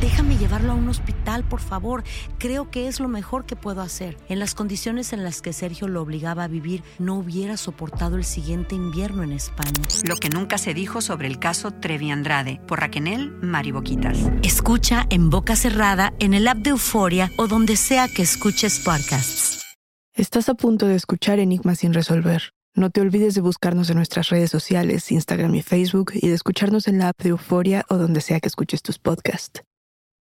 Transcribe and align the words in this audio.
Déjame 0.00 0.36
llevarlo 0.36 0.72
a 0.72 0.74
un 0.76 0.88
hospital, 0.88 1.42
por 1.42 1.60
favor. 1.60 2.04
Creo 2.38 2.70
que 2.70 2.86
es 2.86 3.00
lo 3.00 3.08
mejor 3.08 3.46
que 3.46 3.56
puedo 3.56 3.80
hacer. 3.80 4.16
En 4.28 4.38
las 4.38 4.54
condiciones 4.54 5.12
en 5.12 5.24
las 5.24 5.42
que 5.42 5.52
Sergio 5.52 5.88
lo 5.88 6.02
obligaba 6.02 6.44
a 6.44 6.48
vivir, 6.48 6.84
no 7.00 7.16
hubiera 7.16 7.56
soportado 7.56 8.16
el 8.16 8.24
siguiente 8.24 8.76
invierno 8.76 9.24
en 9.24 9.32
España. 9.32 9.72
Lo 10.06 10.16
que 10.16 10.28
nunca 10.28 10.56
se 10.58 10.72
dijo 10.72 11.00
sobre 11.00 11.26
el 11.26 11.40
caso 11.40 11.72
Trevi 11.72 12.10
Andrade 12.10 12.60
por 12.68 12.80
Raquel 12.80 12.98
Mariboquitas. 13.42 14.18
Escucha 14.42 15.06
en 15.10 15.30
boca 15.30 15.56
cerrada, 15.56 16.12
en 16.18 16.34
el 16.34 16.46
app 16.46 16.58
de 16.58 16.70
Euforia 16.70 17.30
o 17.36 17.46
donde 17.48 17.76
sea 17.76 18.08
que 18.08 18.22
escuches 18.22 18.80
podcasts. 18.80 19.62
Estás 20.14 20.48
a 20.48 20.54
punto 20.54 20.86
de 20.86 20.94
escuchar 20.94 21.38
Enigmas 21.38 21.78
sin 21.78 21.94
resolver. 21.94 22.52
No 22.74 22.90
te 22.90 23.00
olvides 23.00 23.34
de 23.34 23.40
buscarnos 23.40 23.90
en 23.90 23.96
nuestras 23.96 24.28
redes 24.28 24.50
sociales, 24.50 25.10
Instagram 25.10 25.54
y 25.54 25.62
Facebook, 25.62 26.12
y 26.14 26.28
de 26.28 26.34
escucharnos 26.34 26.86
en 26.86 26.98
la 26.98 27.08
app 27.08 27.20
de 27.20 27.30
Euforia 27.30 27.84
o 27.88 27.96
donde 27.96 28.20
sea 28.20 28.40
que 28.40 28.48
escuches 28.48 28.82
tus 28.82 28.98
podcasts. 28.98 29.62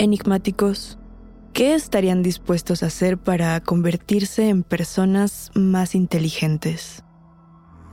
Enigmáticos, 0.00 0.96
¿qué 1.52 1.74
estarían 1.74 2.22
dispuestos 2.22 2.84
a 2.84 2.86
hacer 2.86 3.18
para 3.18 3.58
convertirse 3.60 4.48
en 4.48 4.62
personas 4.62 5.50
más 5.56 5.96
inteligentes? 5.96 7.02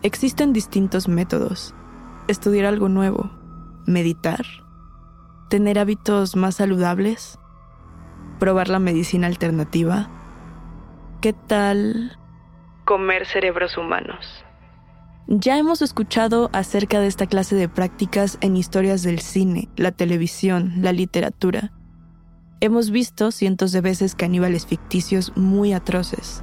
Existen 0.03 0.53
distintos 0.53 1.07
métodos. 1.07 1.73
Estudiar 2.27 2.67
algo 2.67 2.89
nuevo, 2.89 3.31
meditar, 3.87 4.45
tener 5.49 5.79
hábitos 5.79 6.35
más 6.35 6.57
saludables, 6.57 7.39
probar 8.37 8.69
la 8.69 8.77
medicina 8.77 9.25
alternativa. 9.25 10.07
¿Qué 11.21 11.33
tal 11.33 12.19
comer 12.85 13.25
cerebros 13.25 13.79
humanos? 13.79 14.45
Ya 15.25 15.57
hemos 15.57 15.81
escuchado 15.81 16.51
acerca 16.53 16.99
de 16.99 17.07
esta 17.07 17.25
clase 17.25 17.55
de 17.55 17.67
prácticas 17.67 18.37
en 18.41 18.57
historias 18.57 19.01
del 19.01 19.21
cine, 19.21 19.69
la 19.75 19.91
televisión, 19.91 20.71
la 20.83 20.91
literatura. 20.91 21.71
Hemos 22.65 22.89
visto 22.89 23.29
cientos 23.29 23.71
de 23.73 23.81
veces 23.81 24.15
caníbales 24.15 24.65
ficticios 24.65 25.33
muy 25.35 25.71
atroces, 25.71 26.41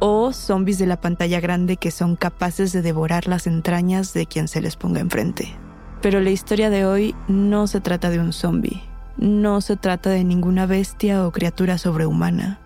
o 0.00 0.34
zombies 0.34 0.76
de 0.76 0.84
la 0.84 1.00
pantalla 1.00 1.40
grande 1.40 1.78
que 1.78 1.90
son 1.90 2.14
capaces 2.14 2.72
de 2.72 2.82
devorar 2.82 3.26
las 3.26 3.46
entrañas 3.46 4.12
de 4.12 4.26
quien 4.26 4.48
se 4.48 4.60
les 4.60 4.76
ponga 4.76 5.00
enfrente. 5.00 5.56
Pero 6.02 6.20
la 6.20 6.28
historia 6.28 6.68
de 6.68 6.84
hoy 6.84 7.14
no 7.26 7.66
se 7.66 7.80
trata 7.80 8.10
de 8.10 8.20
un 8.20 8.34
zombie, 8.34 8.82
no 9.16 9.62
se 9.62 9.78
trata 9.78 10.10
de 10.10 10.24
ninguna 10.24 10.66
bestia 10.66 11.26
o 11.26 11.32
criatura 11.32 11.78
sobrehumana. 11.78 12.60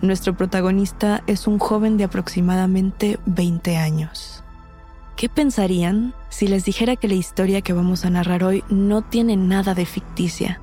Nuestro 0.00 0.36
protagonista 0.36 1.24
es 1.26 1.48
un 1.48 1.58
joven 1.58 1.96
de 1.96 2.04
aproximadamente 2.04 3.18
20 3.26 3.76
años. 3.76 4.44
¿Qué 5.16 5.28
pensarían 5.28 6.14
si 6.28 6.46
les 6.46 6.64
dijera 6.64 6.94
que 6.94 7.08
la 7.08 7.14
historia 7.14 7.60
que 7.60 7.72
vamos 7.72 8.04
a 8.04 8.10
narrar 8.10 8.44
hoy 8.44 8.62
no 8.70 9.02
tiene 9.02 9.36
nada 9.36 9.74
de 9.74 9.84
ficticia? 9.84 10.60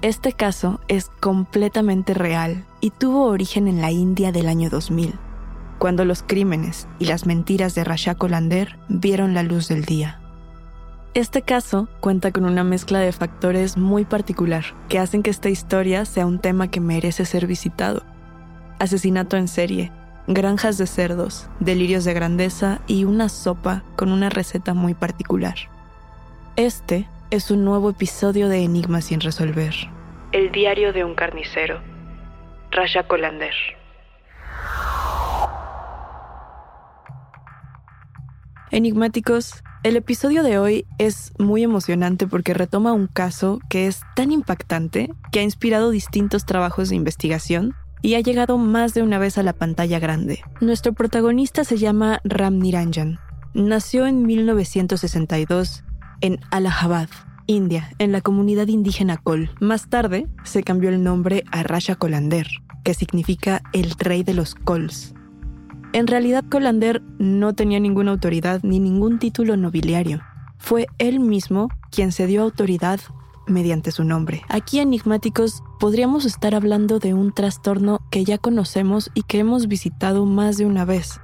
Este 0.00 0.32
caso 0.32 0.78
es 0.86 1.10
completamente 1.18 2.14
real 2.14 2.64
y 2.80 2.90
tuvo 2.90 3.24
origen 3.24 3.66
en 3.66 3.80
la 3.80 3.90
India 3.90 4.30
del 4.30 4.46
año 4.46 4.70
2000, 4.70 5.14
cuando 5.80 6.04
los 6.04 6.22
crímenes 6.22 6.86
y 7.00 7.06
las 7.06 7.26
mentiras 7.26 7.74
de 7.74 7.82
Rasha 7.82 8.14
Kolander 8.14 8.78
vieron 8.88 9.34
la 9.34 9.42
luz 9.42 9.66
del 9.66 9.84
día. 9.84 10.20
Este 11.14 11.42
caso 11.42 11.88
cuenta 11.98 12.30
con 12.30 12.44
una 12.44 12.62
mezcla 12.62 13.00
de 13.00 13.10
factores 13.10 13.76
muy 13.76 14.04
particular 14.04 14.66
que 14.88 15.00
hacen 15.00 15.24
que 15.24 15.30
esta 15.30 15.48
historia 15.48 16.04
sea 16.04 16.26
un 16.26 16.38
tema 16.38 16.68
que 16.68 16.80
merece 16.80 17.24
ser 17.24 17.48
visitado. 17.48 18.04
Asesinato 18.78 19.36
en 19.36 19.48
serie, 19.48 19.90
granjas 20.28 20.78
de 20.78 20.86
cerdos, 20.86 21.48
delirios 21.58 22.04
de 22.04 22.14
grandeza 22.14 22.82
y 22.86 23.02
una 23.02 23.28
sopa 23.28 23.82
con 23.96 24.12
una 24.12 24.30
receta 24.30 24.74
muy 24.74 24.94
particular. 24.94 25.56
Este 26.54 27.08
es 27.30 27.50
un 27.50 27.64
nuevo 27.64 27.90
episodio 27.90 28.48
de 28.48 28.62
Enigmas 28.62 29.06
sin 29.06 29.20
resolver. 29.20 29.74
El 30.32 30.50
diario 30.50 30.92
de 30.92 31.04
un 31.04 31.14
carnicero. 31.14 31.80
Rasha 32.70 33.06
Kolander. 33.06 33.52
Enigmáticos, 38.70 39.62
el 39.82 39.96
episodio 39.96 40.42
de 40.42 40.58
hoy 40.58 40.86
es 40.98 41.32
muy 41.38 41.62
emocionante 41.62 42.26
porque 42.26 42.54
retoma 42.54 42.92
un 42.92 43.06
caso 43.06 43.60
que 43.68 43.86
es 43.86 44.00
tan 44.14 44.32
impactante 44.32 45.10
que 45.32 45.40
ha 45.40 45.42
inspirado 45.42 45.90
distintos 45.90 46.46
trabajos 46.46 46.90
de 46.90 46.96
investigación 46.96 47.74
y 48.00 48.14
ha 48.14 48.20
llegado 48.20 48.58
más 48.58 48.94
de 48.94 49.02
una 49.02 49.18
vez 49.18 49.38
a 49.38 49.42
la 49.42 49.52
pantalla 49.52 49.98
grande. 49.98 50.40
Nuestro 50.60 50.92
protagonista 50.92 51.64
se 51.64 51.78
llama 51.78 52.20
Ram 52.24 52.58
Niranjan. 52.58 53.18
Nació 53.54 54.06
en 54.06 54.24
1962 54.24 55.84
en 56.20 56.40
Allahabad, 56.50 57.08
India, 57.46 57.90
en 57.98 58.12
la 58.12 58.20
comunidad 58.20 58.68
indígena 58.68 59.16
Kol. 59.16 59.50
Más 59.60 59.88
tarde 59.88 60.26
se 60.44 60.62
cambió 60.62 60.90
el 60.90 61.02
nombre 61.02 61.44
a 61.50 61.62
Rasha 61.62 61.94
Kolander, 61.94 62.46
que 62.84 62.94
significa 62.94 63.62
el 63.72 63.90
rey 63.98 64.22
de 64.22 64.34
los 64.34 64.54
Kols. 64.54 65.14
En 65.92 66.06
realidad 66.06 66.44
Kolander 66.50 67.02
no 67.18 67.54
tenía 67.54 67.80
ninguna 67.80 68.10
autoridad 68.10 68.60
ni 68.62 68.78
ningún 68.78 69.18
título 69.18 69.56
nobiliario. 69.56 70.20
Fue 70.58 70.86
él 70.98 71.20
mismo 71.20 71.68
quien 71.90 72.12
se 72.12 72.26
dio 72.26 72.42
autoridad 72.42 73.00
mediante 73.46 73.90
su 73.92 74.04
nombre. 74.04 74.42
Aquí 74.48 74.80
enigmáticos 74.80 75.62
podríamos 75.80 76.24
estar 76.26 76.54
hablando 76.54 76.98
de 76.98 77.14
un 77.14 77.32
trastorno 77.32 78.00
que 78.10 78.24
ya 78.24 78.38
conocemos 78.38 79.10
y 79.14 79.22
que 79.22 79.38
hemos 79.38 79.68
visitado 79.68 80.26
más 80.26 80.58
de 80.58 80.66
una 80.66 80.84
vez, 80.84 81.20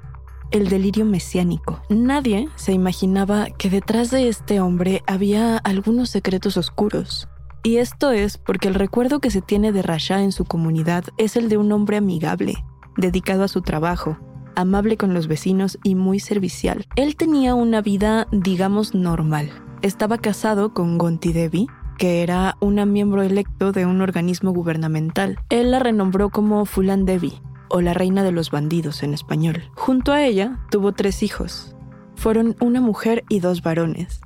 el 0.50 0.68
delirio 0.68 1.04
mesiánico. 1.04 1.80
Nadie 1.88 2.48
se 2.56 2.72
imaginaba 2.72 3.46
que 3.50 3.70
detrás 3.70 4.10
de 4.10 4.28
este 4.28 4.60
hombre 4.60 5.02
había 5.06 5.58
algunos 5.58 6.10
secretos 6.10 6.56
oscuros. 6.56 7.28
Y 7.62 7.78
esto 7.78 8.12
es 8.12 8.36
porque 8.36 8.68
el 8.68 8.74
recuerdo 8.74 9.20
que 9.20 9.30
se 9.30 9.40
tiene 9.40 9.72
de 9.72 9.82
Rasha 9.82 10.22
en 10.22 10.32
su 10.32 10.44
comunidad 10.44 11.04
es 11.16 11.36
el 11.36 11.48
de 11.48 11.56
un 11.56 11.72
hombre 11.72 11.96
amigable, 11.96 12.62
dedicado 12.96 13.42
a 13.42 13.48
su 13.48 13.62
trabajo, 13.62 14.18
amable 14.54 14.96
con 14.96 15.14
los 15.14 15.28
vecinos 15.28 15.78
y 15.82 15.94
muy 15.94 16.20
servicial. 16.20 16.86
Él 16.96 17.16
tenía 17.16 17.54
una 17.54 17.80
vida, 17.80 18.28
digamos, 18.32 18.94
normal. 18.94 19.50
Estaba 19.82 20.18
casado 20.18 20.74
con 20.74 20.98
Gonti 20.98 21.32
Devi, 21.32 21.66
que 21.98 22.22
era 22.22 22.56
una 22.60 22.86
miembro 22.86 23.22
electo 23.22 23.72
de 23.72 23.86
un 23.86 24.00
organismo 24.00 24.52
gubernamental. 24.52 25.38
Él 25.48 25.70
la 25.70 25.78
renombró 25.78 26.30
como 26.30 26.64
Fulan 26.66 27.04
Devi, 27.04 27.40
o 27.68 27.80
la 27.80 27.94
reina 27.94 28.22
de 28.22 28.32
los 28.32 28.50
bandidos 28.50 29.02
en 29.02 29.14
español. 29.14 29.70
Junto 29.74 30.12
a 30.12 30.22
ella 30.22 30.60
tuvo 30.70 30.92
tres 30.92 31.22
hijos. 31.22 31.74
Fueron 32.16 32.56
una 32.60 32.80
mujer 32.80 33.24
y 33.28 33.40
dos 33.40 33.62
varones. 33.62 34.20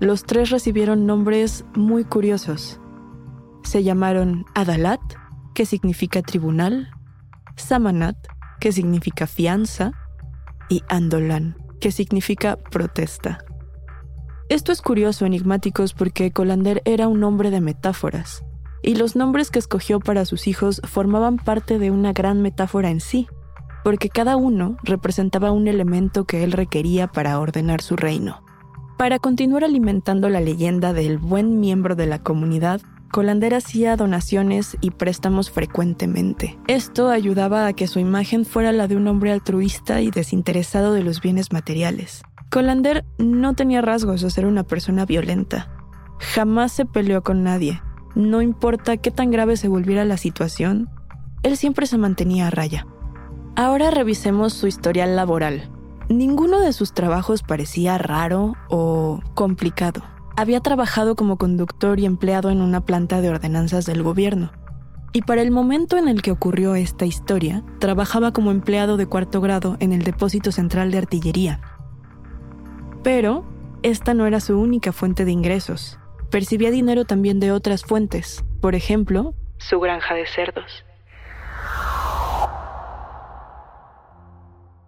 Los 0.00 0.24
tres 0.24 0.50
recibieron 0.50 1.06
nombres 1.06 1.64
muy 1.74 2.04
curiosos. 2.04 2.80
Se 3.62 3.82
llamaron 3.82 4.44
Adalat, 4.54 5.00
que 5.54 5.64
significa 5.64 6.22
tribunal, 6.22 6.90
Samanat, 7.56 8.16
que 8.60 8.72
significa 8.72 9.26
fianza, 9.26 9.92
y 10.68 10.82
Andolan, 10.88 11.56
que 11.80 11.92
significa 11.92 12.56
protesta. 12.56 13.38
Esto 14.48 14.72
es 14.72 14.82
curioso, 14.82 15.26
enigmáticos, 15.26 15.94
porque 15.94 16.30
Colander 16.30 16.82
era 16.84 17.08
un 17.08 17.24
hombre 17.24 17.50
de 17.50 17.60
metáforas, 17.60 18.44
y 18.82 18.96
los 18.96 19.16
nombres 19.16 19.50
que 19.50 19.58
escogió 19.58 20.00
para 20.00 20.24
sus 20.24 20.46
hijos 20.46 20.80
formaban 20.84 21.36
parte 21.36 21.78
de 21.78 21.90
una 21.90 22.12
gran 22.12 22.42
metáfora 22.42 22.90
en 22.90 23.00
sí, 23.00 23.26
porque 23.84 24.08
cada 24.08 24.36
uno 24.36 24.76
representaba 24.82 25.52
un 25.52 25.68
elemento 25.68 26.24
que 26.24 26.44
él 26.44 26.52
requería 26.52 27.06
para 27.06 27.38
ordenar 27.38 27.82
su 27.82 27.96
reino. 27.96 28.42
Para 28.98 29.18
continuar 29.18 29.62
alimentando 29.62 30.28
la 30.28 30.40
leyenda 30.40 30.92
del 30.92 31.18
buen 31.18 31.60
miembro 31.60 31.94
de 31.96 32.06
la 32.06 32.18
comunidad, 32.22 32.80
Colander 33.12 33.54
hacía 33.54 33.96
donaciones 33.96 34.76
y 34.80 34.90
préstamos 34.90 35.50
frecuentemente. 35.50 36.58
Esto 36.66 37.10
ayudaba 37.10 37.66
a 37.66 37.72
que 37.72 37.86
su 37.86 37.98
imagen 37.98 38.44
fuera 38.44 38.72
la 38.72 38.88
de 38.88 38.96
un 38.96 39.06
hombre 39.06 39.32
altruista 39.32 40.00
y 40.00 40.10
desinteresado 40.10 40.92
de 40.92 41.02
los 41.02 41.20
bienes 41.20 41.52
materiales. 41.52 42.22
Colander 42.50 43.04
no 43.18 43.54
tenía 43.54 43.82
rasgos 43.82 44.20
de 44.20 44.30
ser 44.30 44.46
una 44.46 44.64
persona 44.64 45.04
violenta. 45.04 45.70
Jamás 46.18 46.72
se 46.72 46.86
peleó 46.86 47.22
con 47.22 47.42
nadie. 47.42 47.80
No 48.16 48.40
importa 48.40 48.96
qué 48.96 49.10
tan 49.10 49.30
grave 49.30 49.58
se 49.58 49.68
volviera 49.68 50.06
la 50.06 50.16
situación, 50.16 50.88
él 51.42 51.58
siempre 51.58 51.86
se 51.86 51.98
mantenía 51.98 52.46
a 52.46 52.50
raya. 52.50 52.86
Ahora 53.56 53.90
revisemos 53.90 54.54
su 54.54 54.66
historial 54.66 55.16
laboral. 55.16 55.70
Ninguno 56.08 56.60
de 56.60 56.72
sus 56.72 56.94
trabajos 56.94 57.42
parecía 57.42 57.98
raro 57.98 58.54
o 58.70 59.20
complicado. 59.34 60.02
Había 60.34 60.60
trabajado 60.60 61.14
como 61.14 61.36
conductor 61.36 62.00
y 62.00 62.06
empleado 62.06 62.48
en 62.48 62.62
una 62.62 62.86
planta 62.86 63.20
de 63.20 63.28
ordenanzas 63.28 63.84
del 63.84 64.02
gobierno. 64.02 64.50
Y 65.12 65.20
para 65.20 65.42
el 65.42 65.50
momento 65.50 65.98
en 65.98 66.08
el 66.08 66.22
que 66.22 66.30
ocurrió 66.30 66.74
esta 66.74 67.04
historia, 67.04 67.64
trabajaba 67.80 68.32
como 68.32 68.50
empleado 68.50 68.96
de 68.96 69.06
cuarto 69.06 69.42
grado 69.42 69.76
en 69.78 69.92
el 69.92 70.04
depósito 70.04 70.52
central 70.52 70.90
de 70.90 70.96
artillería. 70.96 71.60
Pero 73.02 73.44
esta 73.82 74.14
no 74.14 74.24
era 74.24 74.40
su 74.40 74.58
única 74.58 74.92
fuente 74.92 75.26
de 75.26 75.32
ingresos. 75.32 75.98
Percibía 76.36 76.70
dinero 76.70 77.06
también 77.06 77.40
de 77.40 77.50
otras 77.50 77.82
fuentes, 77.82 78.44
por 78.60 78.74
ejemplo, 78.74 79.32
su 79.56 79.80
granja 79.80 80.14
de 80.14 80.26
cerdos. 80.26 80.84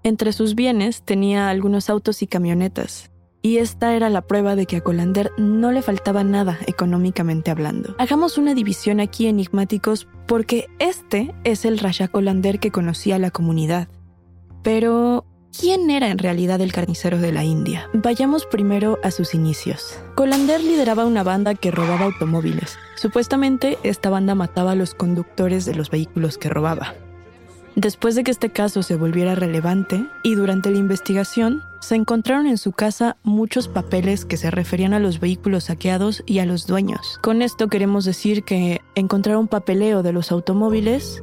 Entre 0.02 0.34
sus 0.34 0.54
bienes 0.54 1.04
tenía 1.04 1.48
algunos 1.48 1.88
autos 1.88 2.20
y 2.20 2.26
camionetas, 2.26 3.10
y 3.40 3.56
esta 3.56 3.94
era 3.94 4.10
la 4.10 4.20
prueba 4.20 4.56
de 4.56 4.66
que 4.66 4.76
a 4.76 4.80
Colander 4.82 5.32
no 5.38 5.72
le 5.72 5.80
faltaba 5.80 6.22
nada 6.22 6.58
económicamente 6.66 7.50
hablando. 7.50 7.94
Hagamos 7.96 8.36
una 8.36 8.52
división 8.52 9.00
aquí 9.00 9.26
enigmáticos 9.26 10.06
porque 10.26 10.66
este 10.78 11.34
es 11.44 11.64
el 11.64 11.78
Rasha 11.78 12.08
Colander 12.08 12.60
que 12.60 12.70
conocía 12.70 13.18
la 13.18 13.30
comunidad. 13.30 13.88
Pero, 14.62 15.24
¿Quién 15.58 15.90
era 15.90 16.08
en 16.08 16.18
realidad 16.18 16.60
el 16.60 16.72
carnicero 16.72 17.18
de 17.18 17.32
la 17.32 17.42
India? 17.42 17.90
Vayamos 17.92 18.46
primero 18.46 18.96
a 19.02 19.10
sus 19.10 19.34
inicios. 19.34 19.98
Colander 20.14 20.62
lideraba 20.62 21.04
una 21.04 21.24
banda 21.24 21.56
que 21.56 21.72
robaba 21.72 22.04
automóviles. 22.04 22.78
Supuestamente 22.94 23.76
esta 23.82 24.08
banda 24.08 24.36
mataba 24.36 24.72
a 24.72 24.74
los 24.76 24.94
conductores 24.94 25.64
de 25.64 25.74
los 25.74 25.90
vehículos 25.90 26.38
que 26.38 26.48
robaba. 26.48 26.94
Después 27.74 28.14
de 28.14 28.22
que 28.22 28.30
este 28.30 28.50
caso 28.50 28.84
se 28.84 28.94
volviera 28.94 29.34
relevante 29.34 30.06
y 30.22 30.36
durante 30.36 30.70
la 30.70 30.78
investigación, 30.78 31.62
se 31.80 31.96
encontraron 31.96 32.46
en 32.46 32.58
su 32.58 32.70
casa 32.70 33.16
muchos 33.24 33.66
papeles 33.66 34.24
que 34.24 34.36
se 34.36 34.52
referían 34.52 34.94
a 34.94 35.00
los 35.00 35.18
vehículos 35.18 35.64
saqueados 35.64 36.22
y 36.24 36.38
a 36.38 36.46
los 36.46 36.68
dueños. 36.68 37.18
Con 37.20 37.42
esto 37.42 37.66
queremos 37.66 38.04
decir 38.04 38.44
que 38.44 38.80
encontraron 38.94 39.48
papeleo 39.48 40.04
de 40.04 40.12
los 40.12 40.30
automóviles 40.30 41.20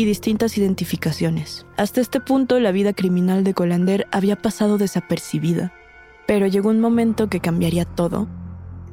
y 0.00 0.06
distintas 0.06 0.56
identificaciones. 0.56 1.66
Hasta 1.76 2.00
este 2.00 2.20
punto 2.20 2.58
la 2.58 2.72
vida 2.72 2.94
criminal 2.94 3.44
de 3.44 3.52
Colander 3.52 4.06
había 4.10 4.34
pasado 4.34 4.78
desapercibida, 4.78 5.74
pero 6.26 6.46
llegó 6.46 6.70
un 6.70 6.80
momento 6.80 7.28
que 7.28 7.40
cambiaría 7.40 7.84
todo 7.84 8.26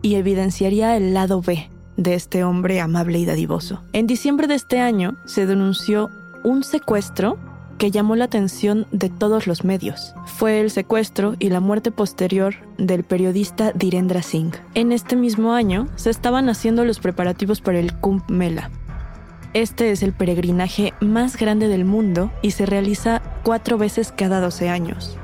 y 0.02 0.16
evidenciaría 0.16 0.98
el 0.98 1.14
lado 1.14 1.40
B 1.42 1.72
de 1.96 2.14
este 2.14 2.44
hombre 2.44 2.82
amable 2.82 3.20
y 3.20 3.26
dadivoso. 3.26 3.86
En 3.94 4.06
diciembre 4.06 4.48
de 4.48 4.56
este 4.56 4.82
año 4.82 5.16
se 5.24 5.46
denunció 5.46 6.10
un 6.44 6.66
secuestro 6.66 7.40
que 7.78 7.90
llamó 7.90 8.18
la 8.18 8.26
atención 8.26 8.86
de 8.92 9.08
todos 9.10 9.48
los 9.48 9.64
medios. 9.64 10.14
Fue 10.26 10.60
el 10.60 10.72
secuestro 10.72 11.36
y 11.40 11.48
la 11.52 11.62
muerte 11.62 11.90
posterior 11.90 12.56
del 12.78 13.06
periodista 13.06 13.72
Direndra 13.72 14.24
Singh. 14.24 14.56
En 14.74 14.92
este 14.92 15.16
mismo 15.16 15.54
año 15.54 15.88
se 15.96 16.10
estaban 16.10 16.50
haciendo 16.50 16.84
los 16.84 17.00
preparativos 17.00 17.62
para 17.62 17.80
el 17.80 17.94
Kumbh 17.98 18.30
Mela, 18.30 18.72
este 19.54 19.92
es 19.92 20.04
el 20.04 20.14
peregrinaje 20.14 20.94
más 21.00 21.38
grande 21.38 21.68
del 21.68 21.86
mundo 21.86 22.32
y 22.42 22.52
se 22.52 22.66
realiza 22.66 23.22
cuatro 23.44 23.78
veces 23.78 24.14
cada 24.16 24.40
12 24.42 24.70
años. 24.70 25.18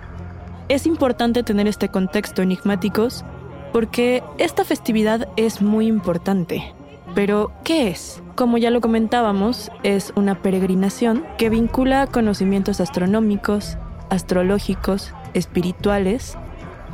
Es 0.69 0.85
importante 0.85 1.43
tener 1.43 1.67
este 1.67 1.89
contexto 1.89 2.41
enigmáticos 2.41 3.25
porque 3.73 4.23
esta 4.37 4.63
festividad 4.63 5.27
es 5.35 5.61
muy 5.61 5.87
importante. 5.87 6.73
Pero, 7.15 7.51
¿qué 7.63 7.89
es? 7.89 8.23
Como 8.35 8.57
ya 8.57 8.71
lo 8.71 8.81
comentábamos, 8.81 9.71
es 9.83 10.13
una 10.15 10.41
peregrinación 10.41 11.25
que 11.37 11.49
vincula 11.49 12.07
conocimientos 12.07 12.79
astronómicos, 12.79 13.77
astrológicos, 14.09 15.13
espirituales, 15.33 16.37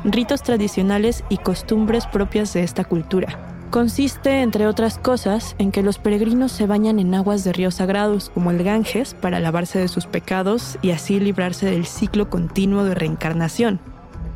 ritos 0.04 0.42
tradicionales 0.42 1.24
y 1.28 1.38
costumbres 1.38 2.06
propias 2.06 2.52
de 2.52 2.64
esta 2.64 2.84
cultura. 2.84 3.49
Consiste, 3.70 4.40
entre 4.40 4.66
otras 4.66 4.98
cosas, 4.98 5.54
en 5.58 5.70
que 5.70 5.84
los 5.84 5.98
peregrinos 5.98 6.50
se 6.50 6.66
bañan 6.66 6.98
en 6.98 7.14
aguas 7.14 7.44
de 7.44 7.52
ríos 7.52 7.76
sagrados 7.76 8.28
como 8.34 8.50
el 8.50 8.64
Ganges 8.64 9.14
para 9.14 9.38
lavarse 9.38 9.78
de 9.78 9.86
sus 9.86 10.06
pecados 10.06 10.76
y 10.82 10.90
así 10.90 11.20
librarse 11.20 11.66
del 11.66 11.86
ciclo 11.86 12.28
continuo 12.28 12.82
de 12.82 12.96
reencarnación. 12.96 13.78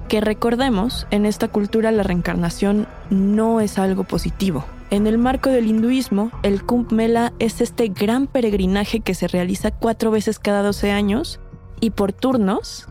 Que 0.07 0.21
recordemos, 0.21 1.09
en 1.11 1.27
esta 1.27 1.49
cultura 1.49 1.91
la 1.91 2.05
reencarnación 2.05 2.87
no 3.11 3.61
es 3.61 3.77
algo 3.77 4.05
positivo. 4.05 4.65
En 4.91 5.09
el 5.09 5.19
marco 5.19 5.51
del 5.51 5.67
hinduismo, 5.67 6.31
el 6.45 6.63
Kumbh 6.63 6.93
Mela 6.93 7.33
es 7.41 7.61
este 7.61 7.89
gran 7.89 8.29
peregrinaje 8.29 9.01
que 9.01 9.15
se 9.15 9.27
realiza 9.27 9.73
cuatro 9.73 10.13
veces 10.13 10.39
cada 10.39 10.63
12 10.63 10.93
años 10.93 11.41
y 11.81 11.91
por 11.91 12.13
turnos 12.13 12.87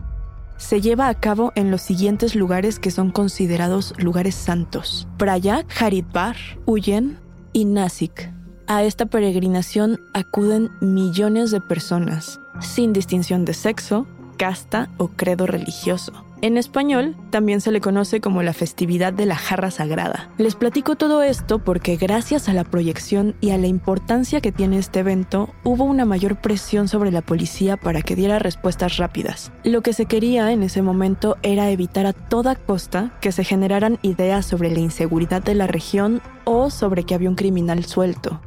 se 0.56 0.80
lleva 0.80 1.08
a 1.08 1.14
cabo 1.14 1.52
en 1.54 1.70
los 1.70 1.82
siguientes 1.82 2.34
lugares 2.34 2.78
que 2.78 2.90
son 2.90 3.10
considerados 3.10 3.94
lugares 3.98 4.34
santos: 4.34 5.08
Prayag, 5.18 5.66
Haridwar, 5.78 6.36
Uyen 6.66 7.18
y 7.52 7.64
Nasik. 7.64 8.32
A 8.66 8.82
esta 8.82 9.06
peregrinación 9.06 10.00
acuden 10.14 10.70
millones 10.80 11.50
de 11.50 11.60
personas, 11.60 12.40
sin 12.60 12.92
distinción 12.92 13.44
de 13.44 13.52
sexo, 13.52 14.06
casta 14.36 14.90
o 14.98 15.08
credo 15.08 15.46
religioso. 15.46 16.24
En 16.44 16.58
español 16.58 17.16
también 17.30 17.62
se 17.62 17.72
le 17.72 17.80
conoce 17.80 18.20
como 18.20 18.42
la 18.42 18.52
festividad 18.52 19.14
de 19.14 19.24
la 19.24 19.34
jarra 19.34 19.70
sagrada. 19.70 20.28
Les 20.36 20.56
platico 20.56 20.94
todo 20.94 21.22
esto 21.22 21.58
porque 21.58 21.96
gracias 21.96 22.50
a 22.50 22.52
la 22.52 22.64
proyección 22.64 23.34
y 23.40 23.52
a 23.52 23.56
la 23.56 23.66
importancia 23.66 24.42
que 24.42 24.52
tiene 24.52 24.76
este 24.76 25.00
evento, 25.00 25.48
hubo 25.64 25.84
una 25.84 26.04
mayor 26.04 26.42
presión 26.42 26.86
sobre 26.86 27.10
la 27.12 27.22
policía 27.22 27.78
para 27.78 28.02
que 28.02 28.14
diera 28.14 28.38
respuestas 28.38 28.98
rápidas. 28.98 29.52
Lo 29.62 29.80
que 29.80 29.94
se 29.94 30.04
quería 30.04 30.52
en 30.52 30.62
ese 30.62 30.82
momento 30.82 31.38
era 31.42 31.70
evitar 31.70 32.04
a 32.04 32.12
toda 32.12 32.56
costa 32.56 33.16
que 33.22 33.32
se 33.32 33.42
generaran 33.42 33.98
ideas 34.02 34.44
sobre 34.44 34.70
la 34.70 34.80
inseguridad 34.80 35.42
de 35.42 35.54
la 35.54 35.66
región 35.66 36.20
o 36.44 36.68
sobre 36.68 37.04
que 37.04 37.14
había 37.14 37.30
un 37.30 37.36
criminal 37.36 37.86
suelto. 37.86 38.42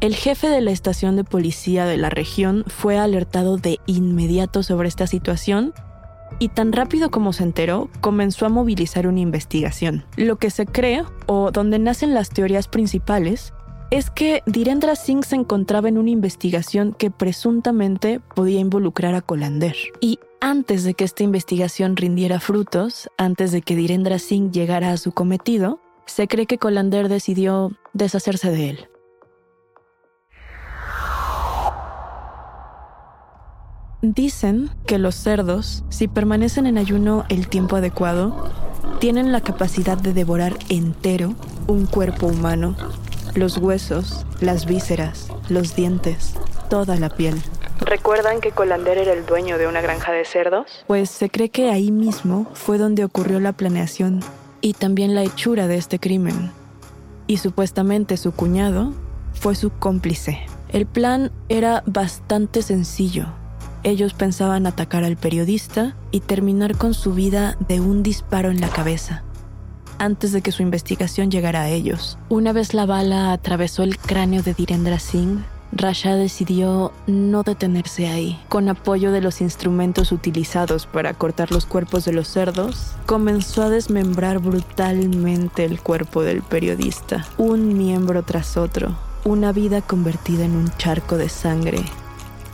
El 0.00 0.14
jefe 0.14 0.48
de 0.48 0.62
la 0.62 0.70
estación 0.70 1.16
de 1.16 1.24
policía 1.24 1.84
de 1.84 1.98
la 1.98 2.08
región 2.08 2.64
fue 2.68 2.96
alertado 2.96 3.58
de 3.58 3.80
inmediato 3.84 4.62
sobre 4.62 4.88
esta 4.88 5.06
situación 5.06 5.74
y 6.38 6.48
tan 6.48 6.72
rápido 6.72 7.10
como 7.10 7.34
se 7.34 7.42
enteró, 7.42 7.90
comenzó 8.00 8.46
a 8.46 8.48
movilizar 8.48 9.06
una 9.06 9.20
investigación. 9.20 10.06
Lo 10.16 10.36
que 10.36 10.48
se 10.48 10.64
cree, 10.64 11.04
o 11.26 11.50
donde 11.50 11.78
nacen 11.78 12.14
las 12.14 12.30
teorías 12.30 12.66
principales, 12.66 13.52
es 13.90 14.08
que 14.08 14.42
Direndra 14.46 14.96
Singh 14.96 15.24
se 15.24 15.36
encontraba 15.36 15.90
en 15.90 15.98
una 15.98 16.08
investigación 16.08 16.94
que 16.94 17.10
presuntamente 17.10 18.20
podía 18.34 18.60
involucrar 18.60 19.14
a 19.14 19.20
Colander. 19.20 19.76
Y 20.00 20.18
antes 20.40 20.82
de 20.82 20.94
que 20.94 21.04
esta 21.04 21.24
investigación 21.24 21.96
rindiera 21.96 22.40
frutos, 22.40 23.10
antes 23.18 23.52
de 23.52 23.60
que 23.60 23.76
Direndra 23.76 24.18
Singh 24.18 24.50
llegara 24.50 24.92
a 24.92 24.96
su 24.96 25.12
cometido, 25.12 25.78
se 26.06 26.26
cree 26.26 26.46
que 26.46 26.56
Colander 26.56 27.10
decidió 27.10 27.72
deshacerse 27.92 28.50
de 28.50 28.70
él. 28.70 28.88
Dicen 34.02 34.70
que 34.86 34.96
los 34.96 35.14
cerdos, 35.14 35.84
si 35.90 36.08
permanecen 36.08 36.66
en 36.66 36.78
ayuno 36.78 37.26
el 37.28 37.48
tiempo 37.48 37.76
adecuado, 37.76 38.50
tienen 38.98 39.30
la 39.30 39.42
capacidad 39.42 39.98
de 39.98 40.14
devorar 40.14 40.56
entero 40.70 41.34
un 41.66 41.84
cuerpo 41.84 42.26
humano, 42.26 42.76
los 43.34 43.58
huesos, 43.58 44.24
las 44.40 44.64
vísceras, 44.64 45.28
los 45.50 45.76
dientes, 45.76 46.32
toda 46.70 46.96
la 46.96 47.10
piel. 47.10 47.42
¿Recuerdan 47.80 48.40
que 48.40 48.52
Colander 48.52 48.96
era 48.96 49.12
el 49.12 49.26
dueño 49.26 49.58
de 49.58 49.66
una 49.66 49.82
granja 49.82 50.12
de 50.12 50.24
cerdos? 50.24 50.82
Pues 50.86 51.10
se 51.10 51.28
cree 51.28 51.50
que 51.50 51.70
ahí 51.70 51.90
mismo 51.90 52.46
fue 52.54 52.78
donde 52.78 53.04
ocurrió 53.04 53.38
la 53.38 53.52
planeación 53.52 54.20
y 54.62 54.72
también 54.72 55.14
la 55.14 55.24
hechura 55.24 55.66
de 55.66 55.76
este 55.76 55.98
crimen. 55.98 56.52
Y 57.26 57.36
supuestamente 57.36 58.16
su 58.16 58.32
cuñado 58.32 58.94
fue 59.34 59.54
su 59.54 59.70
cómplice. 59.70 60.40
El 60.70 60.86
plan 60.86 61.30
era 61.50 61.82
bastante 61.86 62.62
sencillo 62.62 63.26
ellos 63.82 64.14
pensaban 64.14 64.66
atacar 64.66 65.04
al 65.04 65.16
periodista 65.16 65.96
y 66.10 66.20
terminar 66.20 66.76
con 66.76 66.94
su 66.94 67.14
vida 67.14 67.56
de 67.68 67.80
un 67.80 68.02
disparo 68.02 68.50
en 68.50 68.60
la 68.60 68.68
cabeza, 68.68 69.22
antes 69.98 70.32
de 70.32 70.42
que 70.42 70.52
su 70.52 70.62
investigación 70.62 71.30
llegara 71.30 71.62
a 71.62 71.68
ellos. 71.68 72.18
Una 72.28 72.52
vez 72.52 72.74
la 72.74 72.86
bala 72.86 73.32
atravesó 73.32 73.82
el 73.82 73.96
cráneo 73.98 74.42
de 74.42 74.54
Direndra 74.54 74.98
Singh, 74.98 75.40
Rasha 75.72 76.16
decidió 76.16 76.92
no 77.06 77.44
detenerse 77.44 78.08
ahí. 78.08 78.40
Con 78.48 78.68
apoyo 78.68 79.12
de 79.12 79.20
los 79.20 79.40
instrumentos 79.40 80.10
utilizados 80.10 80.86
para 80.86 81.14
cortar 81.14 81.52
los 81.52 81.64
cuerpos 81.64 82.04
de 82.04 82.12
los 82.12 82.26
cerdos, 82.26 82.92
comenzó 83.06 83.62
a 83.62 83.70
desmembrar 83.70 84.40
brutalmente 84.40 85.64
el 85.64 85.80
cuerpo 85.80 86.22
del 86.22 86.42
periodista, 86.42 87.24
un 87.38 87.78
miembro 87.78 88.24
tras 88.24 88.56
otro, 88.56 88.96
una 89.24 89.52
vida 89.52 89.80
convertida 89.80 90.44
en 90.44 90.56
un 90.56 90.70
charco 90.76 91.16
de 91.16 91.28
sangre 91.28 91.84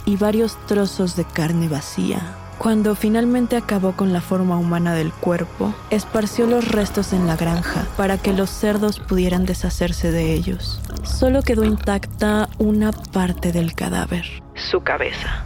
y 0.06 0.16
varios 0.16 0.56
trozos 0.66 1.16
de 1.16 1.24
carne 1.24 1.68
vacía. 1.68 2.34
Cuando 2.58 2.94
finalmente 2.94 3.56
acabó 3.56 3.92
con 3.92 4.14
la 4.14 4.22
forma 4.22 4.56
humana 4.56 4.94
del 4.94 5.12
cuerpo, 5.12 5.74
esparció 5.90 6.46
los 6.46 6.66
restos 6.66 7.12
en 7.12 7.26
la 7.26 7.36
granja 7.36 7.86
para 7.98 8.16
que 8.16 8.32
los 8.32 8.48
cerdos 8.48 8.98
pudieran 8.98 9.44
deshacerse 9.44 10.10
de 10.10 10.32
ellos. 10.32 10.80
Solo 11.02 11.42
quedó 11.42 11.64
intacta 11.64 12.48
una 12.58 12.92
parte 12.92 13.52
del 13.52 13.74
cadáver, 13.74 14.24
su 14.54 14.80
cabeza. 14.80 15.45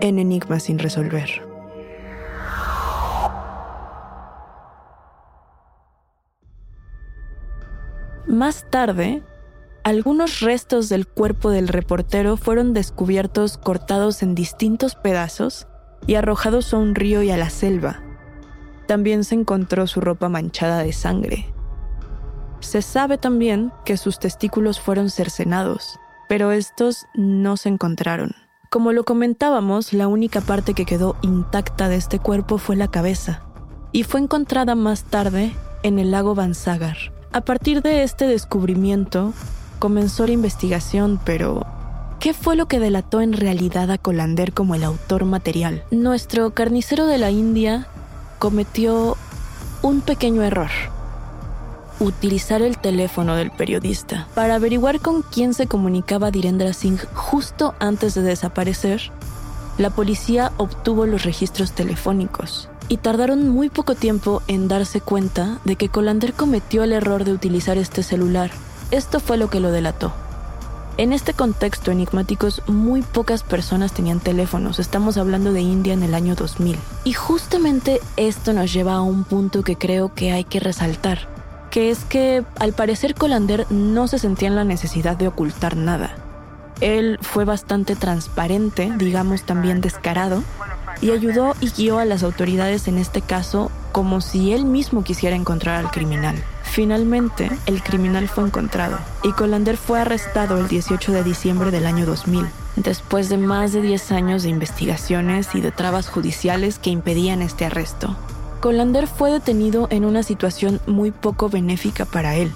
en 0.00 0.18
Enigma 0.18 0.60
sin 0.60 0.78
resolver. 0.78 1.48
Más 8.26 8.66
tarde, 8.70 9.22
algunos 9.84 10.40
restos 10.40 10.88
del 10.90 11.06
cuerpo 11.06 11.50
del 11.50 11.66
reportero 11.66 12.36
fueron 12.36 12.74
descubiertos 12.74 13.56
cortados 13.56 14.22
en 14.22 14.34
distintos 14.34 14.94
pedazos 14.94 15.66
y 16.06 16.16
arrojados 16.16 16.74
a 16.74 16.76
un 16.76 16.94
río 16.94 17.22
y 17.22 17.30
a 17.30 17.38
la 17.38 17.48
selva. 17.48 18.02
También 18.86 19.24
se 19.24 19.34
encontró 19.34 19.86
su 19.86 20.00
ropa 20.00 20.28
manchada 20.28 20.82
de 20.82 20.92
sangre. 20.92 21.46
Se 22.60 22.82
sabe 22.82 23.18
también 23.18 23.72
que 23.84 23.96
sus 23.96 24.18
testículos 24.18 24.78
fueron 24.78 25.10
cercenados, 25.10 25.98
pero 26.28 26.52
estos 26.52 27.06
no 27.14 27.56
se 27.56 27.70
encontraron. 27.70 28.34
Como 28.70 28.92
lo 28.92 29.04
comentábamos, 29.04 29.94
la 29.94 30.08
única 30.08 30.42
parte 30.42 30.74
que 30.74 30.84
quedó 30.84 31.16
intacta 31.22 31.88
de 31.88 31.96
este 31.96 32.18
cuerpo 32.18 32.58
fue 32.58 32.76
la 32.76 32.88
cabeza, 32.88 33.40
y 33.92 34.02
fue 34.02 34.20
encontrada 34.20 34.74
más 34.74 35.04
tarde 35.04 35.52
en 35.82 35.98
el 35.98 36.10
lago 36.10 36.34
Bansagar. 36.34 36.98
A 37.32 37.40
partir 37.40 37.80
de 37.80 38.02
este 38.02 38.26
descubrimiento, 38.26 39.32
comenzó 39.78 40.26
la 40.26 40.32
investigación, 40.32 41.18
pero 41.24 41.64
¿qué 42.20 42.34
fue 42.34 42.56
lo 42.56 42.68
que 42.68 42.78
delató 42.78 43.22
en 43.22 43.32
realidad 43.32 43.90
a 43.90 43.96
Colander 43.96 44.52
como 44.52 44.74
el 44.74 44.84
autor 44.84 45.24
material? 45.24 45.84
Nuestro 45.90 46.50
carnicero 46.50 47.06
de 47.06 47.16
la 47.16 47.30
India 47.30 47.86
cometió 48.38 49.16
un 49.80 50.02
pequeño 50.02 50.42
error 50.42 50.68
utilizar 52.00 52.62
el 52.62 52.78
teléfono 52.78 53.34
del 53.34 53.50
periodista 53.50 54.26
para 54.34 54.54
averiguar 54.56 55.00
con 55.00 55.22
quién 55.22 55.54
se 55.54 55.66
comunicaba 55.66 56.30
Direndra 56.30 56.72
Singh 56.72 57.04
justo 57.14 57.74
antes 57.78 58.14
de 58.14 58.22
desaparecer. 58.22 59.10
La 59.78 59.90
policía 59.90 60.52
obtuvo 60.56 61.06
los 61.06 61.24
registros 61.24 61.72
telefónicos 61.72 62.68
y 62.88 62.96
tardaron 62.96 63.48
muy 63.48 63.68
poco 63.68 63.94
tiempo 63.94 64.42
en 64.48 64.68
darse 64.68 65.00
cuenta 65.00 65.58
de 65.64 65.76
que 65.76 65.88
Colander 65.88 66.32
cometió 66.32 66.82
el 66.84 66.92
error 66.92 67.24
de 67.24 67.32
utilizar 67.32 67.78
este 67.78 68.02
celular. 68.02 68.50
Esto 68.90 69.20
fue 69.20 69.36
lo 69.36 69.50
que 69.50 69.60
lo 69.60 69.70
delató. 69.70 70.12
En 70.96 71.12
este 71.12 71.32
contexto 71.32 71.92
enigmáticos, 71.92 72.62
muy 72.66 73.02
pocas 73.02 73.44
personas 73.44 73.92
tenían 73.92 74.18
teléfonos. 74.18 74.80
Estamos 74.80 75.16
hablando 75.16 75.52
de 75.52 75.60
India 75.60 75.92
en 75.92 76.02
el 76.02 76.12
año 76.12 76.34
2000. 76.34 76.76
Y 77.04 77.12
justamente 77.12 78.00
esto 78.16 78.52
nos 78.52 78.72
lleva 78.72 78.94
a 78.94 79.02
un 79.02 79.22
punto 79.22 79.62
que 79.62 79.76
creo 79.76 80.12
que 80.12 80.32
hay 80.32 80.42
que 80.42 80.58
resaltar 80.58 81.37
que 81.78 81.90
es 81.90 82.04
que 82.04 82.42
al 82.58 82.72
parecer 82.72 83.14
Colander 83.14 83.64
no 83.70 84.08
se 84.08 84.18
sentía 84.18 84.48
en 84.48 84.56
la 84.56 84.64
necesidad 84.64 85.16
de 85.16 85.28
ocultar 85.28 85.76
nada. 85.76 86.10
Él 86.80 87.20
fue 87.22 87.44
bastante 87.44 87.94
transparente, 87.94 88.92
digamos 88.98 89.44
también 89.44 89.80
descarado, 89.80 90.42
y 91.00 91.12
ayudó 91.12 91.54
y 91.60 91.70
guió 91.70 92.00
a 92.00 92.04
las 92.04 92.24
autoridades 92.24 92.88
en 92.88 92.98
este 92.98 93.22
caso 93.22 93.70
como 93.92 94.20
si 94.20 94.52
él 94.52 94.64
mismo 94.64 95.04
quisiera 95.04 95.36
encontrar 95.36 95.76
al 95.76 95.92
criminal. 95.92 96.42
Finalmente, 96.64 97.48
el 97.66 97.80
criminal 97.80 98.26
fue 98.26 98.42
encontrado 98.42 98.98
y 99.22 99.30
Colander 99.30 99.76
fue 99.76 100.00
arrestado 100.00 100.58
el 100.58 100.66
18 100.66 101.12
de 101.12 101.22
diciembre 101.22 101.70
del 101.70 101.86
año 101.86 102.06
2000, 102.06 102.44
después 102.74 103.28
de 103.28 103.38
más 103.38 103.72
de 103.72 103.82
10 103.82 104.10
años 104.10 104.42
de 104.42 104.48
investigaciones 104.48 105.54
y 105.54 105.60
de 105.60 105.70
trabas 105.70 106.08
judiciales 106.08 106.80
que 106.80 106.90
impedían 106.90 107.40
este 107.40 107.66
arresto. 107.66 108.16
Colander 108.60 109.06
fue 109.06 109.30
detenido 109.30 109.86
en 109.90 110.04
una 110.04 110.24
situación 110.24 110.80
muy 110.86 111.12
poco 111.12 111.48
benéfica 111.48 112.04
para 112.04 112.34
él. 112.34 112.52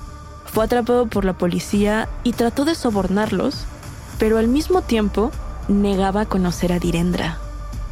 Fue 0.47 0.65
atrapado 0.65 1.07
por 1.07 1.25
la 1.25 1.33
policía 1.33 2.09
y 2.25 2.33
trató 2.33 2.65
de 2.65 2.75
sobornarlos, 2.75 3.65
pero 4.19 4.39
al 4.39 4.49
mismo 4.49 4.83
tiempo 4.83 5.31
negaba 5.69 6.27
conocer 6.27 6.73
a 6.73 6.81
Direndra. 6.81 7.39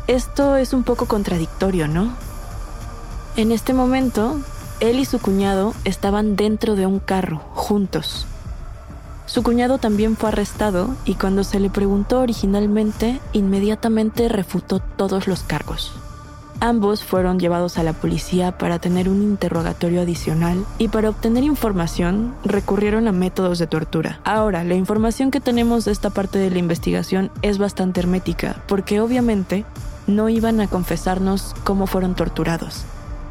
Esto 0.08 0.56
es 0.56 0.72
un 0.72 0.82
poco 0.82 1.06
contradictorio, 1.06 1.86
¿no? 1.86 2.12
En 3.36 3.52
este 3.52 3.72
momento, 3.74 4.40
él 4.80 4.98
y 4.98 5.04
su 5.04 5.20
cuñado 5.20 5.72
estaban 5.84 6.34
dentro 6.34 6.74
de 6.74 6.86
un 6.86 6.98
carro, 6.98 7.38
juntos. 7.54 8.26
Su 9.26 9.44
cuñado 9.44 9.78
también 9.78 10.16
fue 10.16 10.30
arrestado 10.30 10.96
y 11.04 11.14
cuando 11.14 11.44
se 11.44 11.60
le 11.60 11.70
preguntó 11.70 12.18
originalmente, 12.18 13.20
inmediatamente 13.32 14.28
refutó 14.28 14.80
todos 14.80 15.28
los 15.28 15.44
cargos. 15.44 15.92
Ambos 16.62 17.02
fueron 17.02 17.38
llevados 17.38 17.78
a 17.78 17.82
la 17.82 17.94
policía 17.94 18.58
para 18.58 18.78
tener 18.78 19.08
un 19.08 19.22
interrogatorio 19.22 20.02
adicional 20.02 20.66
y 20.76 20.88
para 20.88 21.08
obtener 21.08 21.42
información 21.42 22.34
recurrieron 22.44 23.08
a 23.08 23.12
métodos 23.12 23.58
de 23.58 23.66
tortura. 23.66 24.20
Ahora, 24.24 24.62
la 24.62 24.74
información 24.74 25.30
que 25.30 25.40
tenemos 25.40 25.86
de 25.86 25.92
esta 25.92 26.10
parte 26.10 26.38
de 26.38 26.50
la 26.50 26.58
investigación 26.58 27.30
es 27.40 27.56
bastante 27.56 28.00
hermética 28.00 28.62
porque 28.68 29.00
obviamente 29.00 29.64
no 30.06 30.28
iban 30.28 30.60
a 30.60 30.66
confesarnos 30.66 31.54
cómo 31.64 31.86
fueron 31.86 32.14
torturados. 32.14 32.84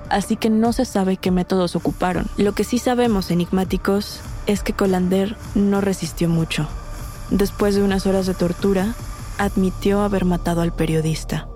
Así 0.09 0.35
que 0.35 0.49
no 0.49 0.73
se 0.73 0.85
sabe 0.85 1.17
qué 1.17 1.29
métodos 1.29 1.75
ocuparon. 1.75 2.25
Lo 2.35 2.53
que 2.53 2.63
sí 2.63 2.79
sabemos, 2.79 3.29
enigmáticos, 3.29 4.21
es 4.47 4.63
que 4.63 4.73
Colander 4.73 5.37
no 5.53 5.81
resistió 5.81 6.29
mucho. 6.29 6.67
Después 7.29 7.75
de 7.75 7.83
unas 7.83 8.07
horas 8.07 8.25
de 8.25 8.33
tortura, 8.33 8.95
admitió 9.37 10.01
haber 10.01 10.25
matado 10.25 10.61
al 10.61 10.73
periodista. 10.73 11.47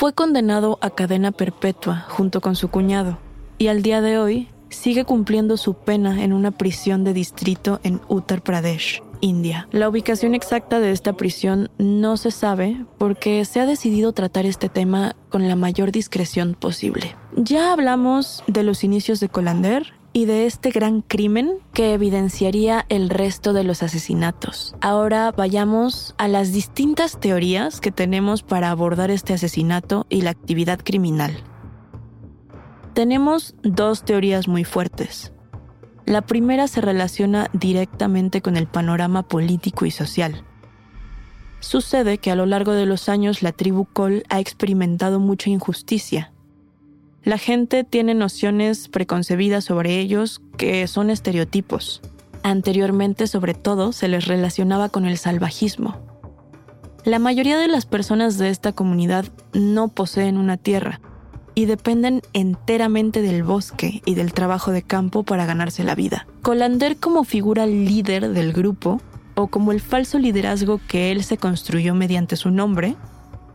Fue 0.00 0.14
condenado 0.14 0.78
a 0.80 0.88
cadena 0.88 1.30
perpetua 1.30 2.06
junto 2.08 2.40
con 2.40 2.56
su 2.56 2.70
cuñado 2.70 3.18
y 3.58 3.66
al 3.66 3.82
día 3.82 4.00
de 4.00 4.16
hoy 4.16 4.48
sigue 4.70 5.04
cumpliendo 5.04 5.58
su 5.58 5.74
pena 5.74 6.24
en 6.24 6.32
una 6.32 6.52
prisión 6.52 7.04
de 7.04 7.12
distrito 7.12 7.80
en 7.82 8.00
Uttar 8.08 8.40
Pradesh, 8.40 9.02
India. 9.20 9.68
La 9.72 9.90
ubicación 9.90 10.34
exacta 10.34 10.80
de 10.80 10.92
esta 10.92 11.12
prisión 11.12 11.70
no 11.76 12.16
se 12.16 12.30
sabe 12.30 12.82
porque 12.96 13.44
se 13.44 13.60
ha 13.60 13.66
decidido 13.66 14.12
tratar 14.12 14.46
este 14.46 14.70
tema 14.70 15.16
con 15.28 15.46
la 15.46 15.54
mayor 15.54 15.92
discreción 15.92 16.54
posible. 16.58 17.14
Ya 17.36 17.70
hablamos 17.70 18.42
de 18.46 18.62
los 18.62 18.84
inicios 18.84 19.20
de 19.20 19.28
Colander 19.28 19.99
y 20.12 20.24
de 20.24 20.46
este 20.46 20.70
gran 20.70 21.02
crimen 21.02 21.58
que 21.72 21.94
evidenciaría 21.94 22.84
el 22.88 23.10
resto 23.10 23.52
de 23.52 23.64
los 23.64 23.82
asesinatos. 23.82 24.74
Ahora 24.80 25.32
vayamos 25.32 26.14
a 26.18 26.28
las 26.28 26.52
distintas 26.52 27.20
teorías 27.20 27.80
que 27.80 27.92
tenemos 27.92 28.42
para 28.42 28.70
abordar 28.70 29.10
este 29.10 29.34
asesinato 29.34 30.06
y 30.08 30.22
la 30.22 30.30
actividad 30.30 30.80
criminal. 30.82 31.44
Tenemos 32.94 33.54
dos 33.62 34.04
teorías 34.04 34.48
muy 34.48 34.64
fuertes. 34.64 35.32
La 36.06 36.22
primera 36.22 36.66
se 36.66 36.80
relaciona 36.80 37.48
directamente 37.52 38.42
con 38.42 38.56
el 38.56 38.66
panorama 38.66 39.22
político 39.22 39.86
y 39.86 39.92
social. 39.92 40.44
Sucede 41.60 42.18
que 42.18 42.32
a 42.32 42.36
lo 42.36 42.46
largo 42.46 42.72
de 42.72 42.86
los 42.86 43.08
años 43.08 43.42
la 43.42 43.52
tribu 43.52 43.84
Col 43.84 44.24
ha 44.28 44.40
experimentado 44.40 45.20
mucha 45.20 45.50
injusticia 45.50 46.32
la 47.22 47.38
gente 47.38 47.84
tiene 47.84 48.14
nociones 48.14 48.88
preconcebidas 48.88 49.64
sobre 49.64 49.98
ellos 49.98 50.40
que 50.56 50.86
son 50.86 51.10
estereotipos. 51.10 52.00
Anteriormente, 52.42 53.26
sobre 53.26 53.54
todo, 53.54 53.92
se 53.92 54.08
les 54.08 54.26
relacionaba 54.26 54.88
con 54.88 55.04
el 55.04 55.18
salvajismo. 55.18 55.98
La 57.04 57.18
mayoría 57.18 57.58
de 57.58 57.68
las 57.68 57.86
personas 57.86 58.38
de 58.38 58.48
esta 58.48 58.72
comunidad 58.72 59.26
no 59.52 59.88
poseen 59.88 60.38
una 60.38 60.56
tierra 60.56 61.00
y 61.54 61.66
dependen 61.66 62.22
enteramente 62.32 63.22
del 63.22 63.42
bosque 63.42 64.02
y 64.06 64.14
del 64.14 64.32
trabajo 64.32 64.70
de 64.70 64.82
campo 64.82 65.22
para 65.22 65.46
ganarse 65.46 65.84
la 65.84 65.94
vida. 65.94 66.26
Colander 66.42 66.96
como 66.96 67.24
figura 67.24 67.66
líder 67.66 68.30
del 68.30 68.52
grupo, 68.52 69.00
o 69.34 69.48
como 69.48 69.72
el 69.72 69.80
falso 69.80 70.18
liderazgo 70.18 70.80
que 70.86 71.10
él 71.10 71.24
se 71.24 71.38
construyó 71.38 71.94
mediante 71.94 72.36
su 72.36 72.50
nombre, 72.50 72.96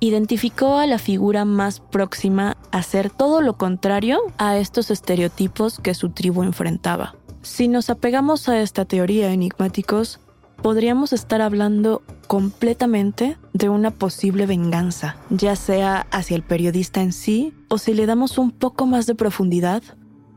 identificó 0.08 0.78
a 0.78 0.88
la 0.88 1.00
figura 1.00 1.46
más 1.46 1.80
próxima 1.80 2.58
a 2.72 2.84
ser 2.84 3.10
todo 3.10 3.42
lo 3.42 3.58
contrario 3.58 4.20
a 4.38 4.58
estos 4.58 4.92
estereotipos 4.92 5.80
que 5.80 5.94
su 5.94 6.10
tribu 6.10 6.44
enfrentaba. 6.44 7.16
Si 7.42 7.68
nos 7.68 7.90
apegamos 7.90 8.50
a 8.50 8.60
esta 8.60 8.86
teoría 8.86 9.32
enigmáticos, 9.32 10.20
podríamos 10.62 11.14
estar 11.14 11.42
hablando 11.42 12.02
completamente 12.28 13.38
de 13.54 13.70
una 13.70 13.92
posible 13.92 14.46
venganza, 14.46 15.18
ya 15.30 15.56
sea 15.56 16.08
hacia 16.12 16.36
el 16.36 16.44
periodista 16.44 17.02
en 17.02 17.14
sí 17.14 17.54
o 17.70 17.78
si 17.78 17.94
le 17.94 18.06
damos 18.06 18.38
un 18.38 18.52
poco 18.52 18.86
más 18.86 19.06
de 19.06 19.16
profundidad 19.16 19.84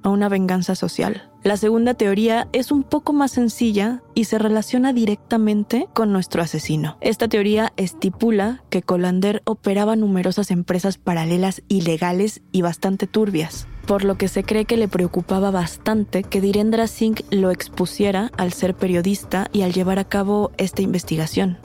a 0.03 0.11
una 0.11 0.29
venganza 0.29 0.75
social. 0.75 1.28
La 1.45 1.57
segunda 1.57 1.95
teoría 1.95 2.49
es 2.53 2.73
un 2.73 2.83
poco 2.83 3.13
más 3.13 3.31
sencilla 3.31 4.03
y 4.15 4.25
se 4.25 4.39
relaciona 4.39 4.93
directamente 4.93 5.87
con 5.95 6.13
nuestro 6.13 6.43
asesino. 6.43 6.97
Esta 7.01 7.29
teoría 7.29 7.73
estipula 7.77 8.65
que 8.71 8.83
Colander 8.83 9.43
operaba 9.45 9.95
numerosas 9.95 10.51
empresas 10.51 10.99
paralelas 10.99 11.63
ilegales 11.69 12.43
y 12.51 12.63
bastante 12.63 13.07
turbias, 13.07 13.69
por 13.87 14.05
lo 14.05 14.17
que 14.19 14.27
se 14.27 14.43
cree 14.43 14.65
que 14.65 14.77
le 14.77 14.89
preocupaba 14.89 15.53
bastante 15.53 16.25
que 16.25 16.41
Direndra 16.41 16.89
Singh 16.89 17.23
lo 17.31 17.53
expusiera 17.53 18.33
al 18.37 18.53
ser 18.53 18.75
periodista 18.75 19.49
y 19.53 19.63
al 19.63 19.73
llevar 19.73 20.01
a 20.01 20.05
cabo 20.05 20.51
esta 20.59 20.83
investigación 20.83 21.59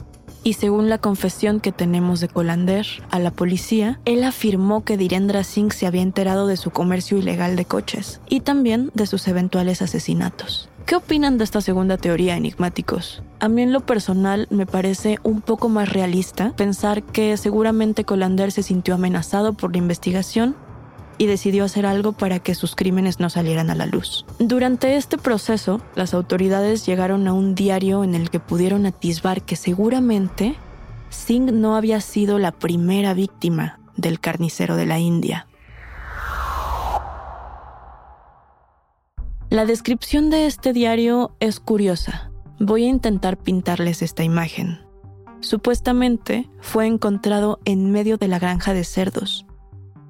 y 0.44 0.54
según 0.54 0.90
la 0.90 0.98
confesión 0.98 1.60
que 1.60 1.72
tenemos 1.72 2.20
de 2.20 2.28
Colander 2.28 2.86
a 3.10 3.20
la 3.20 3.32
policía, 3.32 4.00
él 4.06 4.24
afirmó 4.24 4.84
que 4.84 4.98
Direndra 4.98 5.44
Singh 5.44 5.74
se 5.74 5.88
había 5.88 6.02
enterado 6.02 6.48
de 6.48 6.58
su 6.58 6.72
comercio 6.72 7.18
ilegal 7.18 7.56
de 7.56 7.66
coches 7.66 8.20
y 8.30 8.42
también 8.42 8.92
de 8.94 9.08
sus 9.08 9.28
eventuales 9.28 9.82
asesinatos. 9.82 10.70
¿Qué 10.86 10.98
opinan 10.98 11.38
de 11.38 11.46
esta 11.46 11.62
segunda 11.62 11.98
teoría, 11.98 12.36
enigmáticos? 12.36 13.24
A 13.40 13.48
mí 13.48 13.62
en 13.62 13.72
lo 13.72 13.82
personal 13.82 14.48
me 14.50 14.66
parece 14.66 15.18
un 15.24 15.40
poco 15.42 15.70
más 15.70 15.90
realista 15.94 16.52
pensar 16.58 17.04
que 17.04 17.38
seguramente 17.38 18.04
Colander 18.04 18.52
se 18.52 18.64
sintió 18.64 18.96
amenazado 18.96 19.54
por 19.54 19.72
la 19.72 19.78
investigación 19.78 20.56
y 21.24 21.28
decidió 21.28 21.64
hacer 21.64 21.86
algo 21.86 22.12
para 22.12 22.40
que 22.40 22.54
sus 22.54 22.76
crímenes 22.76 23.20
no 23.20 23.30
salieran 23.30 23.70
a 23.70 23.76
la 23.76 23.86
luz. 23.86 24.26
Durante 24.40 24.98
este 24.98 25.18
proceso, 25.18 25.82
las 25.96 26.14
autoridades 26.14 26.86
llegaron 26.86 27.28
a 27.28 27.34
un 27.34 27.56
diario 27.56 28.04
en 28.04 28.14
el 28.14 28.30
que 28.30 28.40
pudieron 28.40 28.86
atisbar 28.86 29.42
que 29.42 29.56
seguramente 29.56 30.56
Singh 31.10 31.52
no 31.54 31.76
había 31.76 32.02
sido 32.02 32.40
la 32.40 32.52
primera 32.52 33.14
víctima 33.14 33.80
del 33.96 34.20
carnicero 34.20 34.76
de 34.76 34.86
la 34.86 35.00
India. 35.00 35.48
La 39.50 39.66
descripción 39.66 40.30
de 40.30 40.48
este 40.48 40.74
diario 40.74 41.36
es 41.40 41.60
curiosa. 41.60 42.32
Voy 42.60 42.86
a 42.86 42.90
intentar 42.90 43.38
pintarles 43.38 44.02
esta 44.02 44.24
imagen. 44.24 44.80
Supuestamente 45.42 46.50
fue 46.60 46.88
encontrado 46.88 47.60
en 47.64 47.92
medio 47.92 48.18
de 48.18 48.28
la 48.28 48.40
granja 48.40 48.74
de 48.74 48.84
cerdos, 48.84 49.46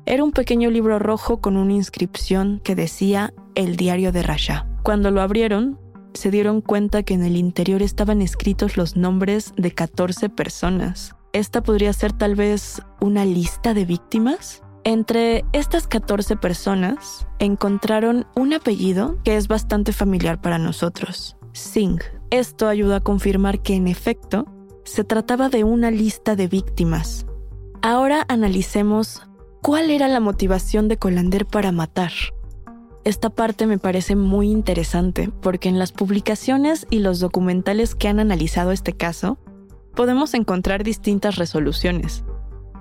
era 0.05 0.23
un 0.23 0.31
pequeño 0.31 0.69
libro 0.69 0.99
rojo 0.99 1.39
con 1.39 1.57
una 1.57 1.73
inscripción 1.73 2.59
que 2.63 2.75
decía 2.75 3.33
El 3.55 3.75
diario 3.75 4.11
de 4.11 4.23
Rasha. 4.23 4.67
Cuando 4.83 5.11
lo 5.11 5.21
abrieron, 5.21 5.79
se 6.13 6.29
dieron 6.29 6.61
cuenta 6.61 7.03
que 7.03 7.13
en 7.13 7.23
el 7.23 7.37
interior 7.37 7.81
estaban 7.81 8.21
escritos 8.21 8.77
los 8.77 8.95
nombres 8.95 9.53
de 9.55 9.71
14 9.71 10.29
personas. 10.29 11.15
¿Esta 11.31 11.63
podría 11.63 11.93
ser 11.93 12.13
tal 12.13 12.35
vez 12.35 12.81
una 13.01 13.25
lista 13.25 13.73
de 13.73 13.85
víctimas? 13.85 14.61
Entre 14.83 15.45
estas 15.53 15.87
14 15.87 16.35
personas 16.35 17.25
encontraron 17.39 18.27
un 18.35 18.53
apellido 18.53 19.17
que 19.23 19.37
es 19.37 19.47
bastante 19.47 19.93
familiar 19.93 20.41
para 20.41 20.57
nosotros, 20.57 21.37
Singh. 21.53 22.01
Esto 22.29 22.67
ayuda 22.67 22.97
a 22.97 23.03
confirmar 23.03 23.61
que 23.61 23.75
en 23.75 23.87
efecto 23.87 24.45
se 24.83 25.05
trataba 25.05 25.47
de 25.47 25.63
una 25.63 25.89
lista 25.89 26.35
de 26.35 26.47
víctimas. 26.47 27.25
Ahora 27.81 28.25
analicemos 28.27 29.27
¿Cuál 29.63 29.91
era 29.91 30.09
la 30.09 30.19
motivación 30.19 30.89
de 30.89 30.97
Colander 30.97 31.45
para 31.45 31.71
matar? 31.71 32.11
Esta 33.05 33.29
parte 33.29 33.65
me 33.65 33.77
parece 33.77 34.17
muy 34.17 34.51
interesante 34.51 35.31
porque 35.41 35.69
en 35.69 35.79
las 35.79 35.93
publicaciones 35.93 36.85
y 36.89 36.99
los 36.99 37.21
documentales 37.21 37.95
que 37.95 38.09
han 38.09 38.19
analizado 38.19 38.73
este 38.73 38.91
caso, 38.91 39.37
podemos 39.95 40.33
encontrar 40.33 40.83
distintas 40.83 41.37
resoluciones. 41.37 42.25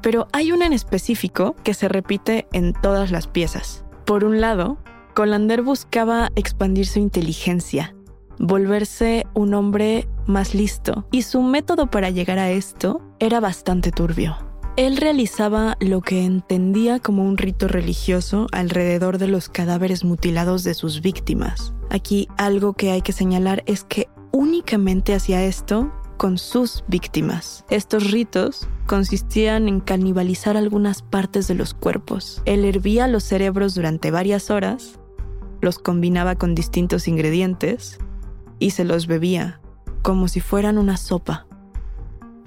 Pero 0.03 0.27
hay 0.33 0.51
una 0.51 0.67
en 0.67 0.73
específico 0.73 1.55
que 1.63 1.73
se 1.73 1.87
repite 1.89 2.49
en 2.53 2.73
todas 2.73 3.13
las 3.13 3.29
piezas. 3.29 3.85
Por 4.05 4.25
un 4.25 4.41
lado, 4.41 4.77
Colander 5.15 5.63
buscaba 5.63 6.33
expandir 6.35 6.89
su 6.89 6.99
inteligencia, 6.99 7.95
volverse 8.41 9.25
un 9.35 9.55
hombre 9.55 10.09
más 10.27 10.53
listo, 10.53 11.07
y 11.13 11.23
su 11.23 11.43
método 11.43 11.87
para 11.87 12.11
llegar 12.11 12.41
a 12.41 12.51
esto 12.51 13.01
era 13.21 13.39
bastante 13.39 13.93
turbio. 13.93 14.52
Él 14.77 14.97
realizaba 14.97 15.77
lo 15.81 16.01
que 16.01 16.25
entendía 16.25 16.99
como 16.99 17.25
un 17.25 17.37
rito 17.37 17.69
religioso 17.69 18.47
alrededor 18.53 19.19
de 19.19 19.29
los 19.29 19.51
cadáveres 19.51 20.03
mutilados 20.03 20.65
de 20.65 20.73
sus 20.73 21.03
víctimas. 21.03 21.75
Aquí 21.91 22.27
algo 22.39 22.73
que 22.73 22.91
hay 22.91 23.03
que 23.03 23.13
señalar 23.13 23.63
es 23.67 23.85
que 23.85 24.09
únicamente 24.33 25.15
hacía 25.15 25.45
esto 25.45 25.93
con 26.17 26.39
sus 26.39 26.85
víctimas. 26.89 27.67
Estos 27.69 28.11
ritos 28.11 28.67
consistían 28.87 29.69
en 29.69 29.81
canibalizar 29.81 30.57
algunas 30.57 31.03
partes 31.03 31.49
de 31.49 31.55
los 31.55 31.75
cuerpos. 31.75 32.41
Él 32.47 32.65
hervía 32.65 33.09
los 33.09 33.25
cerebros 33.25 33.75
durante 33.75 34.11
varias 34.11 34.51
horas, 34.51 34.99
los 35.61 35.79
combinaba 35.79 36.37
con 36.37 36.55
distintos 36.55 37.09
ingredientes 37.09 37.99
y 38.59 38.71
se 38.71 38.85
los 38.85 39.07
bebía 39.07 39.61
como 40.01 40.29
si 40.29 40.41
fueran 40.41 40.79
una 40.79 40.97
sopa 40.97 41.47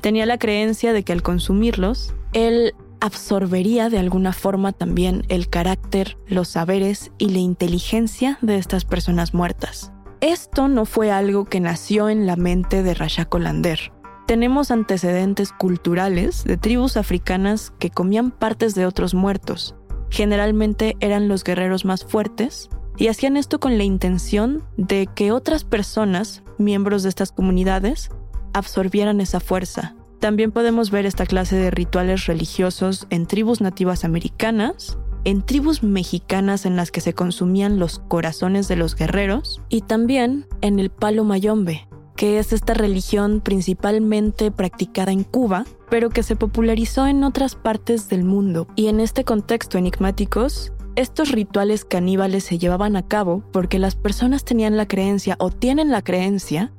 tenía 0.05 0.27
la 0.27 0.37
creencia 0.37 0.93
de 0.93 1.01
que 1.01 1.13
al 1.13 1.23
consumirlos, 1.23 2.13
él 2.31 2.75
absorbería 2.99 3.89
de 3.89 3.97
alguna 3.97 4.33
forma 4.33 4.71
también 4.71 5.25
el 5.29 5.49
carácter, 5.49 6.15
los 6.27 6.49
saberes 6.49 7.11
y 7.17 7.29
la 7.29 7.39
inteligencia 7.39 8.37
de 8.43 8.57
estas 8.57 8.85
personas 8.85 9.33
muertas. 9.33 9.91
Esto 10.21 10.67
no 10.67 10.85
fue 10.85 11.09
algo 11.09 11.45
que 11.45 11.59
nació 11.59 12.07
en 12.07 12.27
la 12.27 12.35
mente 12.35 12.83
de 12.83 12.93
Rasha 12.93 13.25
Colander. 13.25 13.91
Tenemos 14.27 14.69
antecedentes 14.69 15.51
culturales 15.51 16.43
de 16.43 16.57
tribus 16.57 16.97
africanas 16.97 17.73
que 17.79 17.89
comían 17.89 18.29
partes 18.29 18.75
de 18.75 18.85
otros 18.85 19.15
muertos. 19.15 19.73
Generalmente 20.11 20.97
eran 20.99 21.27
los 21.27 21.43
guerreros 21.43 21.83
más 21.83 22.05
fuertes 22.05 22.69
y 22.95 23.07
hacían 23.07 23.37
esto 23.37 23.59
con 23.59 23.79
la 23.79 23.85
intención 23.85 24.61
de 24.77 25.07
que 25.07 25.31
otras 25.31 25.63
personas, 25.63 26.43
miembros 26.59 27.01
de 27.01 27.09
estas 27.09 27.31
comunidades, 27.31 28.11
absorbieran 28.55 29.19
esa 29.19 29.41
fuerza. 29.41 29.94
También 30.19 30.51
podemos 30.51 30.91
ver 30.91 31.05
esta 31.05 31.25
clase 31.25 31.55
de 31.55 31.71
rituales 31.71 32.25
religiosos 32.25 33.07
en 33.09 33.25
tribus 33.25 33.61
nativas 33.61 34.05
americanas, 34.05 34.97
en 35.23 35.41
tribus 35.41 35.83
mexicanas 35.83 36.65
en 36.65 36.75
las 36.75 36.91
que 36.91 37.01
se 37.01 37.13
consumían 37.13 37.79
los 37.79 37.99
corazones 37.99 38.67
de 38.67 38.75
los 38.75 38.95
guerreros 38.95 39.61
y 39.69 39.81
también 39.81 40.47
en 40.61 40.79
el 40.79 40.89
palo 40.89 41.23
mayombe, 41.23 41.87
que 42.15 42.39
es 42.39 42.53
esta 42.53 42.73
religión 42.73 43.41
principalmente 43.41 44.51
practicada 44.51 45.11
en 45.11 45.23
Cuba, 45.23 45.65
pero 45.89 46.09
que 46.09 46.23
se 46.23 46.35
popularizó 46.35 47.07
en 47.07 47.23
otras 47.23 47.55
partes 47.55 48.07
del 48.07 48.23
mundo. 48.23 48.67
Y 48.75 48.87
en 48.87 48.99
este 48.99 49.23
contexto 49.23 49.77
enigmáticos, 49.77 50.71
estos 50.95 51.31
rituales 51.31 51.83
caníbales 51.85 52.45
se 52.45 52.57
llevaban 52.57 52.95
a 52.95 53.05
cabo 53.07 53.43
porque 53.51 53.79
las 53.79 53.95
personas 53.95 54.45
tenían 54.45 54.77
la 54.77 54.87
creencia 54.87 55.35
o 55.39 55.49
tienen 55.49 55.91
la 55.91 56.01
creencia 56.01 56.71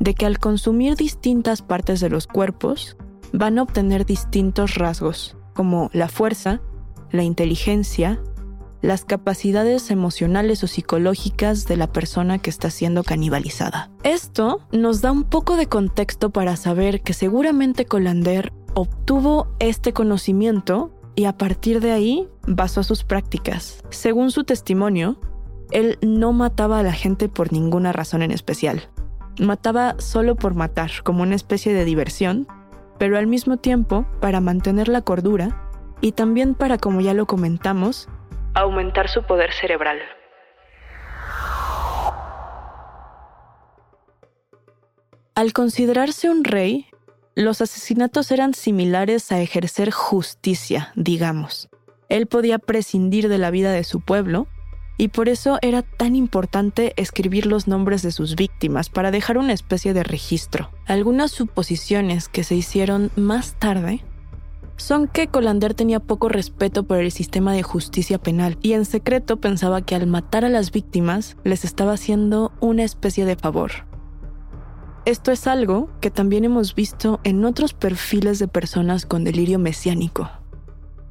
de 0.00 0.14
que 0.14 0.26
al 0.26 0.38
consumir 0.38 0.96
distintas 0.96 1.62
partes 1.62 2.00
de 2.00 2.10
los 2.10 2.26
cuerpos 2.26 2.96
van 3.32 3.58
a 3.58 3.62
obtener 3.62 4.06
distintos 4.06 4.74
rasgos, 4.74 5.36
como 5.54 5.90
la 5.92 6.08
fuerza, 6.08 6.60
la 7.10 7.22
inteligencia, 7.22 8.20
las 8.82 9.04
capacidades 9.04 9.90
emocionales 9.90 10.62
o 10.62 10.66
psicológicas 10.66 11.66
de 11.66 11.76
la 11.76 11.90
persona 11.90 12.38
que 12.38 12.50
está 12.50 12.68
siendo 12.70 13.02
canibalizada. 13.02 13.90
Esto 14.02 14.60
nos 14.72 15.00
da 15.00 15.10
un 15.10 15.24
poco 15.24 15.56
de 15.56 15.66
contexto 15.66 16.30
para 16.30 16.56
saber 16.56 17.00
que 17.00 17.14
seguramente 17.14 17.86
Colander 17.86 18.52
obtuvo 18.74 19.48
este 19.58 19.92
conocimiento 19.94 20.92
y 21.16 21.24
a 21.24 21.38
partir 21.38 21.80
de 21.80 21.92
ahí 21.92 22.28
basó 22.46 22.82
sus 22.82 23.04
prácticas. 23.04 23.82
Según 23.88 24.30
su 24.30 24.44
testimonio, 24.44 25.18
él 25.70 25.98
no 26.02 26.32
mataba 26.32 26.80
a 26.80 26.82
la 26.82 26.92
gente 26.92 27.28
por 27.28 27.52
ninguna 27.52 27.92
razón 27.92 28.22
en 28.22 28.32
especial. 28.32 28.90
Mataba 29.38 29.96
solo 29.98 30.36
por 30.36 30.54
matar, 30.54 30.90
como 31.02 31.22
una 31.22 31.34
especie 31.34 31.74
de 31.74 31.84
diversión, 31.84 32.46
pero 32.98 33.18
al 33.18 33.26
mismo 33.26 33.56
tiempo 33.56 34.06
para 34.20 34.40
mantener 34.40 34.88
la 34.88 35.02
cordura 35.02 35.68
y 36.00 36.12
también 36.12 36.54
para, 36.54 36.78
como 36.78 37.00
ya 37.00 37.14
lo 37.14 37.26
comentamos, 37.26 38.08
aumentar 38.54 39.08
su 39.08 39.24
poder 39.24 39.52
cerebral. 39.52 39.98
Al 45.34 45.52
considerarse 45.52 46.30
un 46.30 46.44
rey, 46.44 46.86
los 47.34 47.60
asesinatos 47.60 48.30
eran 48.30 48.54
similares 48.54 49.32
a 49.32 49.40
ejercer 49.40 49.90
justicia, 49.90 50.92
digamos. 50.94 51.68
Él 52.08 52.28
podía 52.28 52.60
prescindir 52.60 53.28
de 53.28 53.38
la 53.38 53.50
vida 53.50 53.72
de 53.72 53.82
su 53.82 54.00
pueblo 54.00 54.46
y 54.96 55.08
por 55.08 55.28
eso 55.28 55.58
era 55.62 55.82
tan 55.82 56.14
importante 56.14 56.92
escribir 56.96 57.46
los 57.46 57.66
nombres 57.66 58.02
de 58.02 58.12
sus 58.12 58.36
víctimas 58.36 58.90
para 58.90 59.10
dejar 59.10 59.38
una 59.38 59.52
especie 59.52 59.92
de 59.92 60.04
registro. 60.04 60.70
Algunas 60.86 61.30
suposiciones 61.30 62.28
que 62.28 62.44
se 62.44 62.54
hicieron 62.54 63.10
más 63.16 63.54
tarde 63.58 64.04
son 64.76 65.06
que 65.06 65.28
Colander 65.28 65.74
tenía 65.74 66.00
poco 66.00 66.28
respeto 66.28 66.82
por 66.82 66.98
el 66.98 67.12
sistema 67.12 67.52
de 67.52 67.62
justicia 67.62 68.18
penal 68.18 68.58
y 68.60 68.72
en 68.72 68.84
secreto 68.84 69.36
pensaba 69.36 69.82
que 69.82 69.94
al 69.94 70.06
matar 70.06 70.44
a 70.44 70.48
las 70.48 70.72
víctimas 70.72 71.36
les 71.44 71.64
estaba 71.64 71.92
haciendo 71.92 72.52
una 72.60 72.82
especie 72.82 73.24
de 73.24 73.36
favor. 73.36 73.70
Esto 75.04 75.32
es 75.32 75.46
algo 75.46 75.90
que 76.00 76.10
también 76.10 76.44
hemos 76.44 76.74
visto 76.74 77.20
en 77.24 77.44
otros 77.44 77.74
perfiles 77.74 78.38
de 78.38 78.48
personas 78.48 79.04
con 79.04 79.22
delirio 79.22 79.58
mesiánico. 79.58 80.30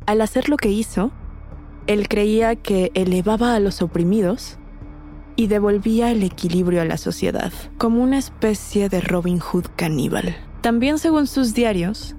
Al 0.07 0.21
hacer 0.21 0.49
lo 0.49 0.57
que 0.57 0.69
hizo, 0.69 1.11
él 1.87 2.07
creía 2.07 2.55
que 2.55 2.91
elevaba 2.93 3.55
a 3.55 3.59
los 3.59 3.81
oprimidos 3.81 4.57
y 5.35 5.47
devolvía 5.47 6.11
el 6.11 6.23
equilibrio 6.23 6.81
a 6.81 6.85
la 6.85 6.97
sociedad, 6.97 7.51
como 7.77 8.03
una 8.03 8.17
especie 8.17 8.89
de 8.89 9.01
Robin 9.01 9.39
Hood 9.39 9.65
caníbal. 9.75 10.35
También 10.61 10.97
según 10.99 11.27
sus 11.27 11.53
diarios, 11.53 12.15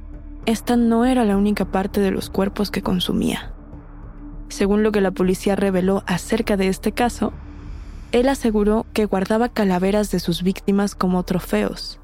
esta 0.47 0.77
no 0.77 1.07
era 1.07 1.25
la 1.25 1.37
única 1.37 1.65
parte 1.65 2.01
de 2.01 2.11
los 2.11 2.29
cuerpos 2.29 2.71
que 2.71 2.83
consumía. 2.83 3.53
Según 4.49 4.83
lo 4.83 4.93
que 4.93 5.01
la 5.01 5.13
policía 5.13 5.57
reveló 5.57 6.03
acerca 6.07 6.57
de 6.57 6.69
este 6.69 6.93
caso, 6.93 7.33
él 8.13 8.29
aseguró 8.29 8.87
que 8.93 9.07
guardaba 9.07 9.49
calaveras 9.49 10.11
de 10.11 10.21
sus 10.21 10.43
víctimas 10.43 10.95
como 10.95 11.23
trofeos 11.23 11.99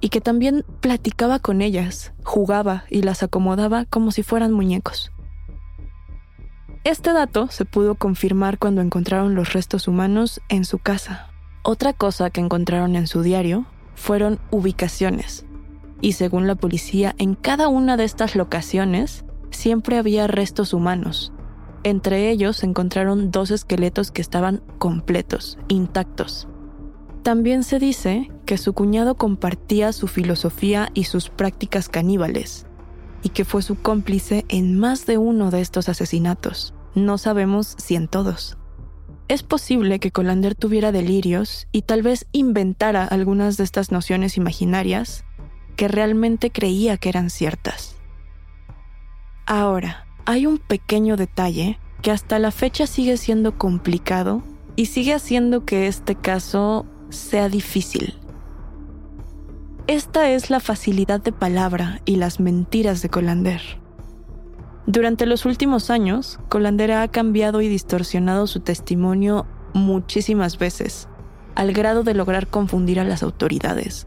y 0.00 0.08
que 0.08 0.20
también 0.20 0.64
platicaba 0.80 1.38
con 1.38 1.62
ellas, 1.62 2.12
jugaba 2.22 2.84
y 2.90 3.02
las 3.02 3.22
acomodaba 3.22 3.84
como 3.86 4.12
si 4.12 4.22
fueran 4.22 4.52
muñecos. 4.52 5.12
Este 6.82 7.12
dato 7.12 7.48
se 7.48 7.66
pudo 7.66 7.94
confirmar 7.94 8.58
cuando 8.58 8.80
encontraron 8.80 9.34
los 9.34 9.52
restos 9.52 9.86
humanos 9.86 10.40
en 10.48 10.64
su 10.64 10.78
casa. 10.78 11.28
Otra 11.62 11.92
cosa 11.92 12.30
que 12.30 12.40
encontraron 12.40 12.96
en 12.96 13.06
su 13.06 13.20
diario 13.20 13.66
fueron 13.94 14.40
ubicaciones, 14.50 15.44
y 16.00 16.12
según 16.12 16.46
la 16.46 16.54
policía, 16.54 17.14
en 17.18 17.34
cada 17.34 17.68
una 17.68 17.98
de 17.98 18.04
estas 18.04 18.34
locaciones 18.34 19.26
siempre 19.50 19.98
había 19.98 20.26
restos 20.26 20.72
humanos. 20.72 21.34
Entre 21.82 22.30
ellos 22.30 22.56
se 22.56 22.66
encontraron 22.66 23.30
dos 23.30 23.50
esqueletos 23.50 24.10
que 24.10 24.22
estaban 24.22 24.62
completos, 24.78 25.58
intactos. 25.68 26.48
También 27.22 27.62
se 27.62 27.78
dice 27.78 28.30
que 28.46 28.56
su 28.56 28.72
cuñado 28.72 29.16
compartía 29.16 29.92
su 29.92 30.06
filosofía 30.06 30.88
y 30.94 31.04
sus 31.04 31.28
prácticas 31.28 31.90
caníbales, 31.90 32.66
y 33.22 33.30
que 33.30 33.44
fue 33.44 33.62
su 33.62 33.80
cómplice 33.80 34.44
en 34.48 34.78
más 34.78 35.06
de 35.06 35.18
uno 35.18 35.50
de 35.50 35.60
estos 35.60 35.88
asesinatos. 35.88 36.74
No 36.94 37.18
sabemos 37.18 37.74
si 37.78 37.96
en 37.96 38.08
todos. 38.08 38.56
Es 39.28 39.42
posible 39.42 40.00
que 40.00 40.10
Colander 40.10 40.54
tuviera 40.54 40.90
delirios 40.90 41.68
y 41.70 41.82
tal 41.82 42.02
vez 42.02 42.26
inventara 42.32 43.04
algunas 43.04 43.56
de 43.56 43.64
estas 43.64 43.92
nociones 43.92 44.36
imaginarias 44.36 45.24
que 45.76 45.88
realmente 45.88 46.50
creía 46.50 46.96
que 46.96 47.08
eran 47.08 47.30
ciertas. 47.30 47.96
Ahora, 49.46 50.06
hay 50.26 50.46
un 50.46 50.58
pequeño 50.58 51.16
detalle 51.16 51.78
que 52.02 52.10
hasta 52.10 52.38
la 52.38 52.50
fecha 52.50 52.86
sigue 52.86 53.16
siendo 53.16 53.56
complicado 53.56 54.42
y 54.76 54.86
sigue 54.86 55.14
haciendo 55.14 55.64
que 55.64 55.86
este 55.86 56.14
caso 56.14 56.86
sea 57.08 57.48
difícil. 57.48 58.19
Esta 59.90 60.30
es 60.30 60.50
la 60.50 60.60
facilidad 60.60 61.20
de 61.20 61.32
palabra 61.32 62.00
y 62.04 62.14
las 62.14 62.38
mentiras 62.38 63.02
de 63.02 63.08
Colander. 63.08 63.60
Durante 64.86 65.26
los 65.26 65.46
últimos 65.46 65.90
años, 65.90 66.38
Colander 66.48 66.92
ha 66.92 67.08
cambiado 67.08 67.60
y 67.60 67.66
distorsionado 67.66 68.46
su 68.46 68.60
testimonio 68.60 69.46
muchísimas 69.74 70.58
veces, 70.58 71.08
al 71.56 71.72
grado 71.72 72.04
de 72.04 72.14
lograr 72.14 72.46
confundir 72.46 73.00
a 73.00 73.04
las 73.04 73.24
autoridades. 73.24 74.06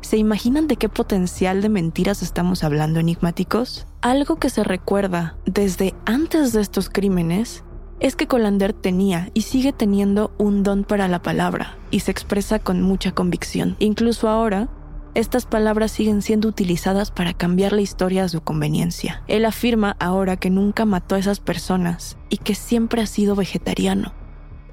¿Se 0.00 0.16
imaginan 0.16 0.66
de 0.66 0.76
qué 0.76 0.88
potencial 0.88 1.60
de 1.60 1.68
mentiras 1.68 2.22
estamos 2.22 2.64
hablando, 2.64 2.98
enigmáticos? 2.98 3.86
Algo 4.00 4.36
que 4.36 4.48
se 4.48 4.64
recuerda 4.64 5.36
desde 5.44 5.94
antes 6.06 6.54
de 6.54 6.62
estos 6.62 6.88
crímenes 6.88 7.64
es 8.00 8.16
que 8.16 8.28
Colander 8.28 8.72
tenía 8.72 9.30
y 9.34 9.42
sigue 9.42 9.74
teniendo 9.74 10.32
un 10.38 10.62
don 10.62 10.84
para 10.84 11.06
la 11.06 11.20
palabra 11.20 11.76
y 11.90 12.00
se 12.00 12.12
expresa 12.12 12.60
con 12.60 12.80
mucha 12.80 13.12
convicción. 13.12 13.76
Incluso 13.78 14.30
ahora, 14.30 14.70
estas 15.18 15.46
palabras 15.46 15.90
siguen 15.90 16.22
siendo 16.22 16.46
utilizadas 16.46 17.10
para 17.10 17.34
cambiar 17.34 17.72
la 17.72 17.80
historia 17.80 18.22
a 18.22 18.28
su 18.28 18.40
conveniencia. 18.40 19.24
Él 19.26 19.46
afirma 19.46 19.96
ahora 19.98 20.36
que 20.36 20.48
nunca 20.48 20.84
mató 20.84 21.16
a 21.16 21.18
esas 21.18 21.40
personas 21.40 22.16
y 22.28 22.36
que 22.36 22.54
siempre 22.54 23.02
ha 23.02 23.06
sido 23.06 23.34
vegetariano. 23.34 24.12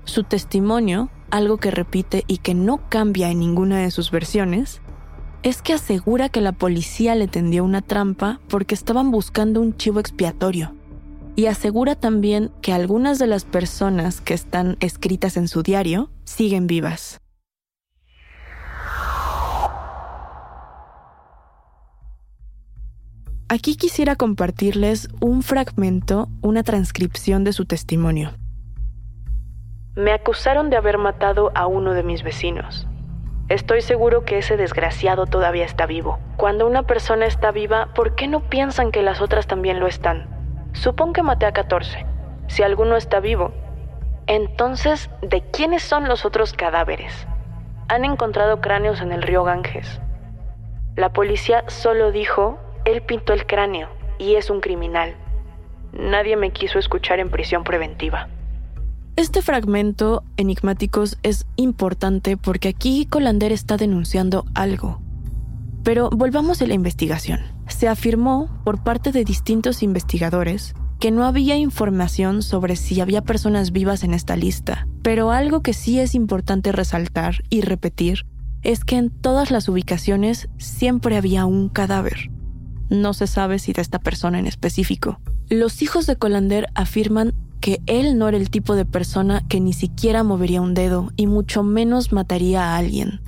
Su 0.03 0.23
testimonio, 0.23 1.09
algo 1.31 1.57
que 1.57 1.71
repite 1.71 2.25
y 2.27 2.37
que 2.37 2.53
no 2.53 2.87
cambia 2.89 3.31
en 3.31 3.39
ninguna 3.39 3.79
de 3.79 3.89
sus 3.89 4.11
versiones, 4.11 4.81
es 5.41 5.63
que 5.63 5.73
asegura 5.73 6.29
que 6.29 6.41
la 6.41 6.51
policía 6.51 7.15
le 7.15 7.27
tendió 7.27 7.63
una 7.63 7.81
trampa 7.81 8.39
porque 8.47 8.75
estaban 8.75 9.09
buscando 9.09 9.61
un 9.61 9.75
chivo 9.75 9.99
expiatorio. 9.99 10.75
Y 11.35 11.47
asegura 11.47 11.95
también 11.95 12.51
que 12.61 12.71
algunas 12.71 13.17
de 13.17 13.25
las 13.25 13.45
personas 13.45 14.21
que 14.21 14.35
están 14.35 14.77
escritas 14.79 15.37
en 15.37 15.47
su 15.47 15.63
diario 15.63 16.11
siguen 16.23 16.67
vivas. 16.67 17.19
Aquí 23.47 23.75
quisiera 23.75 24.15
compartirles 24.15 25.09
un 25.21 25.43
fragmento, 25.43 26.27
una 26.41 26.63
transcripción 26.63 27.43
de 27.43 27.53
su 27.53 27.65
testimonio. 27.65 28.31
Me 29.95 30.11
acusaron 30.11 30.69
de 30.69 30.77
haber 30.77 30.97
matado 30.97 31.51
a 31.55 31.67
uno 31.67 31.93
de 31.93 32.03
mis 32.03 32.23
vecinos. 32.23 32.87
Estoy 33.47 33.81
seguro 33.81 34.25
que 34.25 34.39
ese 34.39 34.57
desgraciado 34.57 35.27
todavía 35.27 35.65
está 35.65 35.85
vivo. 35.85 36.19
Cuando 36.37 36.65
una 36.65 36.83
persona 36.83 37.27
está 37.27 37.51
viva, 37.51 37.93
¿por 37.93 38.15
qué 38.15 38.27
no 38.27 38.49
piensan 38.49 38.91
que 38.91 39.03
las 39.03 39.21
otras 39.21 39.47
también 39.47 39.79
lo 39.79 39.87
están? 39.87 40.27
Supón 40.73 41.13
que 41.13 41.21
maté 41.21 41.45
a 41.45 41.53
14. 41.53 42.05
Si 42.47 42.63
alguno 42.63 42.97
está 42.97 43.19
vivo, 43.19 43.53
entonces, 44.27 45.09
¿de 45.21 45.41
quiénes 45.51 45.83
son 45.83 46.07
los 46.07 46.25
otros 46.25 46.53
cadáveres? 46.53 47.27
han 47.87 48.05
encontrado 48.05 48.61
cráneos 48.61 49.01
en 49.01 49.11
el 49.11 49.21
río 49.21 49.43
Ganges. 49.43 50.01
La 50.95 51.13
policía 51.13 51.63
solo 51.67 52.11
dijo, 52.11 52.57
él 52.85 53.01
pintó 53.01 53.33
el 53.33 53.45
cráneo 53.45 53.89
y 54.17 54.35
es 54.35 54.49
un 54.49 54.61
criminal. 54.61 55.15
Nadie 55.91 56.37
me 56.37 56.51
quiso 56.51 56.79
escuchar 56.79 57.19
en 57.19 57.29
prisión 57.29 57.63
preventiva. 57.63 58.29
Este 59.15 59.41
fragmento, 59.41 60.23
enigmáticos, 60.37 61.17
es 61.23 61.45
importante 61.55 62.37
porque 62.37 62.67
aquí 62.67 63.05
Colander 63.05 63.51
está 63.51 63.77
denunciando 63.77 64.45
algo. 64.53 65.01
Pero 65.83 66.09
volvamos 66.09 66.61
a 66.61 66.65
la 66.65 66.73
investigación. 66.73 67.39
Se 67.67 67.87
afirmó 67.87 68.49
por 68.63 68.83
parte 68.83 69.11
de 69.11 69.23
distintos 69.23 69.83
investigadores 69.83 70.73
que 70.99 71.11
no 71.11 71.25
había 71.25 71.55
información 71.55 72.41
sobre 72.41 72.75
si 72.75 72.99
había 72.99 73.21
personas 73.21 73.71
vivas 73.71 74.03
en 74.03 74.13
esta 74.13 74.35
lista, 74.35 74.87
pero 75.01 75.31
algo 75.31 75.61
que 75.61 75.73
sí 75.73 75.99
es 75.99 76.15
importante 76.15 76.71
resaltar 76.71 77.43
y 77.49 77.61
repetir 77.61 78.25
es 78.63 78.83
que 78.83 78.97
en 78.97 79.09
todas 79.09 79.51
las 79.51 79.69
ubicaciones 79.69 80.49
siempre 80.57 81.17
había 81.17 81.45
un 81.45 81.69
cadáver. 81.69 82.31
No 82.89 83.13
se 83.13 83.27
sabe 83.27 83.59
si 83.59 83.73
de 83.73 83.81
esta 83.81 83.99
persona 83.99 84.39
en 84.39 84.47
específico. 84.47 85.19
Los 85.49 85.81
hijos 85.81 86.05
de 86.05 86.15
Colander 86.15 86.67
afirman 86.75 87.33
que 87.61 87.81
él 87.87 88.17
no 88.17 88.27
era 88.27 88.37
el 88.37 88.49
tipo 88.49 88.75
de 88.75 88.85
persona 88.85 89.43
que 89.47 89.59
ni 89.59 89.73
siquiera 89.73 90.23
movería 90.23 90.61
un 90.61 90.73
dedo 90.73 91.11
y 91.15 91.27
mucho 91.27 91.63
menos 91.63 92.11
mataría 92.11 92.63
a 92.63 92.77
alguien. 92.77 93.21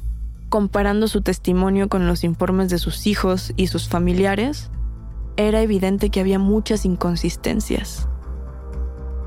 Comparando 0.49 1.07
su 1.07 1.21
testimonio 1.21 1.89
con 1.89 2.07
los 2.07 2.23
informes 2.23 2.69
de 2.69 2.77
sus 2.77 3.07
hijos 3.07 3.53
y 3.55 3.67
sus 3.67 3.87
familiares, 3.87 4.69
era 5.37 5.61
evidente 5.61 6.09
que 6.09 6.19
había 6.19 6.39
muchas 6.39 6.85
inconsistencias. 6.85 8.07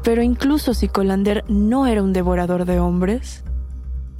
Pero 0.02 0.22
incluso 0.22 0.74
si 0.74 0.88
Colander 0.88 1.44
no 1.48 1.86
era 1.86 2.02
un 2.02 2.12
devorador 2.12 2.64
de 2.64 2.80
hombres, 2.80 3.44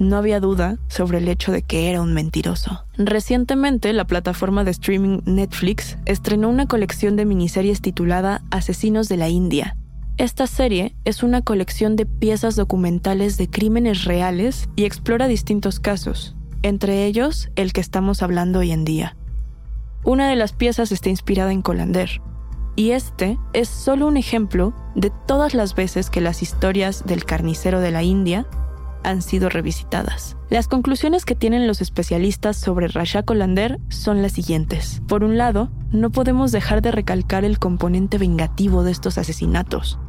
no 0.01 0.17
había 0.17 0.39
duda 0.39 0.77
sobre 0.87 1.19
el 1.19 1.27
hecho 1.29 1.51
de 1.51 1.61
que 1.61 1.89
era 1.89 2.01
un 2.01 2.13
mentiroso. 2.13 2.83
Recientemente, 2.97 3.93
la 3.93 4.05
plataforma 4.05 4.63
de 4.63 4.71
streaming 4.71 5.19
Netflix 5.25 5.97
estrenó 6.05 6.49
una 6.49 6.67
colección 6.67 7.15
de 7.15 7.25
miniseries 7.25 7.81
titulada 7.81 8.41
Asesinos 8.49 9.07
de 9.07 9.17
la 9.17 9.29
India. 9.29 9.77
Esta 10.17 10.47
serie 10.47 10.95
es 11.05 11.23
una 11.23 11.41
colección 11.41 11.95
de 11.95 12.05
piezas 12.05 12.55
documentales 12.55 13.37
de 13.37 13.49
crímenes 13.49 14.03
reales 14.03 14.69
y 14.75 14.85
explora 14.85 15.27
distintos 15.27 15.79
casos, 15.79 16.35
entre 16.63 17.05
ellos 17.05 17.49
el 17.55 17.71
que 17.71 17.81
estamos 17.81 18.21
hablando 18.21 18.59
hoy 18.59 18.71
en 18.71 18.83
día. 18.83 19.15
Una 20.03 20.29
de 20.29 20.35
las 20.35 20.51
piezas 20.51 20.91
está 20.91 21.09
inspirada 21.09 21.51
en 21.51 21.61
Colander, 21.61 22.21
y 22.75 22.91
este 22.91 23.37
es 23.53 23.69
solo 23.69 24.07
un 24.07 24.17
ejemplo 24.17 24.73
de 24.95 25.11
todas 25.27 25.53
las 25.53 25.75
veces 25.75 26.09
que 26.09 26.21
las 26.21 26.41
historias 26.41 27.05
del 27.05 27.25
carnicero 27.25 27.79
de 27.79 27.91
la 27.91 28.01
India 28.03 28.47
han 29.03 29.21
sido 29.21 29.49
revisitadas. 29.49 30.37
Las 30.49 30.67
conclusiones 30.67 31.25
que 31.25 31.35
tienen 31.35 31.67
los 31.67 31.81
especialistas 31.81 32.57
sobre 32.57 32.87
Rasha 32.87 33.23
Colander 33.23 33.79
son 33.89 34.21
las 34.21 34.33
siguientes. 34.33 35.01
Por 35.07 35.23
un 35.23 35.37
lado, 35.37 35.71
no 35.91 36.09
podemos 36.09 36.51
dejar 36.51 36.81
de 36.81 36.91
recalcar 36.91 37.45
el 37.45 37.59
componente 37.59 38.17
vengativo 38.17 38.83
de 38.83 38.91
estos 38.91 39.17
asesinatos, 39.17 39.99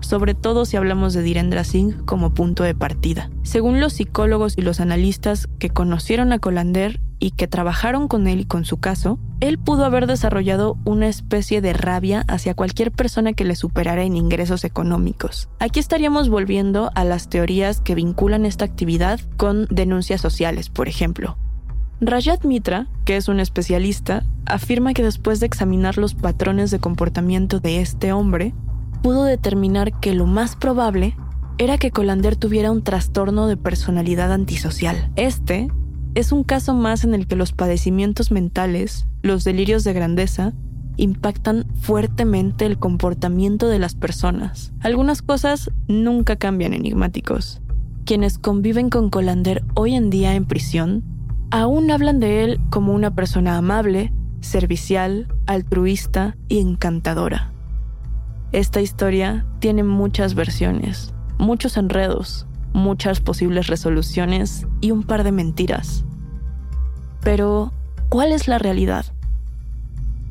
sobre 0.00 0.34
todo 0.34 0.64
si 0.64 0.76
hablamos 0.76 1.14
de 1.14 1.22
Direndra 1.22 1.64
Singh 1.64 2.04
como 2.04 2.34
punto 2.34 2.64
de 2.64 2.74
partida. 2.74 3.30
Según 3.42 3.80
los 3.80 3.94
psicólogos 3.94 4.58
y 4.58 4.62
los 4.62 4.80
analistas 4.80 5.48
que 5.58 5.70
conocieron 5.70 6.32
a 6.32 6.38
Colander 6.38 7.00
y 7.22 7.30
que 7.30 7.46
trabajaron 7.46 8.08
con 8.08 8.26
él 8.26 8.40
y 8.40 8.44
con 8.46 8.64
su 8.64 8.78
caso, 8.78 9.20
él 9.38 9.56
pudo 9.56 9.84
haber 9.84 10.08
desarrollado 10.08 10.76
una 10.84 11.06
especie 11.06 11.60
de 11.60 11.72
rabia 11.72 12.24
hacia 12.26 12.54
cualquier 12.54 12.90
persona 12.90 13.32
que 13.32 13.44
le 13.44 13.54
superara 13.54 14.02
en 14.02 14.16
ingresos 14.16 14.64
económicos. 14.64 15.48
Aquí 15.60 15.78
estaríamos 15.78 16.28
volviendo 16.28 16.90
a 16.96 17.04
las 17.04 17.28
teorías 17.28 17.80
que 17.80 17.94
vinculan 17.94 18.44
esta 18.44 18.64
actividad 18.64 19.20
con 19.36 19.66
denuncias 19.70 20.20
sociales, 20.20 20.68
por 20.68 20.88
ejemplo. 20.88 21.36
Rajat 22.00 22.44
Mitra, 22.44 22.88
que 23.04 23.16
es 23.16 23.28
un 23.28 23.38
especialista, 23.38 24.24
afirma 24.44 24.92
que 24.92 25.04
después 25.04 25.38
de 25.38 25.46
examinar 25.46 25.98
los 25.98 26.16
patrones 26.16 26.72
de 26.72 26.80
comportamiento 26.80 27.60
de 27.60 27.80
este 27.80 28.12
hombre, 28.12 28.52
pudo 29.00 29.22
determinar 29.22 30.00
que 30.00 30.12
lo 30.12 30.26
más 30.26 30.56
probable 30.56 31.16
era 31.58 31.78
que 31.78 31.92
Colander 31.92 32.34
tuviera 32.34 32.72
un 32.72 32.82
trastorno 32.82 33.46
de 33.46 33.56
personalidad 33.56 34.32
antisocial. 34.32 35.12
Este 35.14 35.68
es 36.14 36.32
un 36.32 36.44
caso 36.44 36.74
más 36.74 37.04
en 37.04 37.14
el 37.14 37.26
que 37.26 37.36
los 37.36 37.52
padecimientos 37.52 38.30
mentales, 38.30 39.06
los 39.22 39.44
delirios 39.44 39.84
de 39.84 39.92
grandeza, 39.92 40.52
impactan 40.96 41.66
fuertemente 41.80 42.66
el 42.66 42.78
comportamiento 42.78 43.68
de 43.68 43.78
las 43.78 43.94
personas. 43.94 44.72
Algunas 44.80 45.22
cosas 45.22 45.70
nunca 45.88 46.36
cambian 46.36 46.74
enigmáticos. 46.74 47.60
Quienes 48.04 48.38
conviven 48.38 48.90
con 48.90 49.10
Colander 49.10 49.64
hoy 49.74 49.94
en 49.94 50.10
día 50.10 50.34
en 50.34 50.44
prisión 50.44 51.04
aún 51.50 51.90
hablan 51.90 52.20
de 52.20 52.44
él 52.44 52.60
como 52.70 52.94
una 52.94 53.14
persona 53.14 53.56
amable, 53.56 54.12
servicial, 54.40 55.28
altruista 55.46 56.36
y 56.48 56.58
encantadora. 56.58 57.52
Esta 58.52 58.80
historia 58.80 59.46
tiene 59.60 59.82
muchas 59.82 60.34
versiones, 60.34 61.14
muchos 61.38 61.76
enredos, 61.76 62.46
muchas 62.72 63.20
posibles 63.20 63.66
resoluciones 63.66 64.66
y 64.80 64.90
un 64.90 65.02
par 65.02 65.24
de 65.24 65.32
mentiras. 65.32 66.04
Pero, 67.22 67.72
¿cuál 68.08 68.32
es 68.32 68.48
la 68.48 68.58
realidad? 68.58 69.06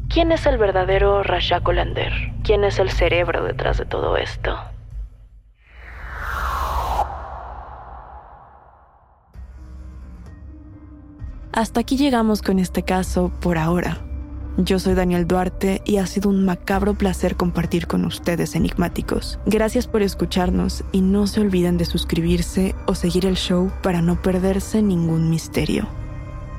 ¿Quién 0.09 0.31
es 0.31 0.45
el 0.45 0.57
verdadero 0.57 1.23
Rasha 1.23 1.61
Colander? 1.61 2.11
¿Quién 2.43 2.63
es 2.63 2.79
el 2.79 2.89
cerebro 2.89 3.43
detrás 3.45 3.77
de 3.77 3.85
todo 3.85 4.17
esto? 4.17 4.57
Hasta 11.53 11.79
aquí 11.81 11.97
llegamos 11.97 12.41
con 12.41 12.59
este 12.59 12.83
caso 12.83 13.31
por 13.41 13.57
ahora. 13.57 14.10
Yo 14.57 14.79
soy 14.79 14.95
Daniel 14.95 15.27
Duarte 15.27 15.81
y 15.85 15.97
ha 15.97 16.05
sido 16.05 16.29
un 16.29 16.43
macabro 16.43 16.93
placer 16.93 17.37
compartir 17.37 17.87
con 17.87 18.05
ustedes 18.05 18.53
enigmáticos. 18.55 19.39
Gracias 19.45 19.87
por 19.87 20.01
escucharnos 20.01 20.83
y 20.91 21.01
no 21.01 21.25
se 21.27 21.39
olviden 21.39 21.77
de 21.77 21.85
suscribirse 21.85 22.75
o 22.85 22.93
seguir 22.93 23.25
el 23.25 23.35
show 23.35 23.71
para 23.81 24.01
no 24.01 24.21
perderse 24.21 24.81
ningún 24.81 25.29
misterio. 25.29 25.87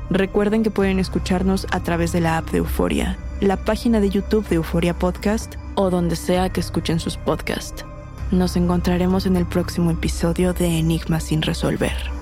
Recuerden 0.09 0.62
que 0.62 0.70
pueden 0.70 0.98
escucharnos 0.98 1.66
a 1.70 1.81
través 1.81 2.12
de 2.12 2.20
la 2.20 2.38
app 2.38 2.50
de 2.50 2.59
Euforia, 2.59 3.18
la 3.40 3.59
página 3.59 4.00
de 4.00 4.11
YouTube 4.11 4.48
de 4.48 4.57
Euforia 4.57 4.98
Podcast 4.98 5.57
o 5.74 5.90
donde 5.90 6.16
sea 6.16 6.50
que 6.50 6.61
escuchen 6.61 6.98
sus 6.98 7.18
podcasts. 7.18 7.85
Nos 8.31 8.57
encontraremos 8.57 9.26
en 9.26 9.37
el 9.37 9.44
próximo 9.44 9.90
episodio 9.90 10.55
de 10.55 10.78
Enigmas 10.78 11.24
sin 11.24 11.42
resolver. 11.42 12.21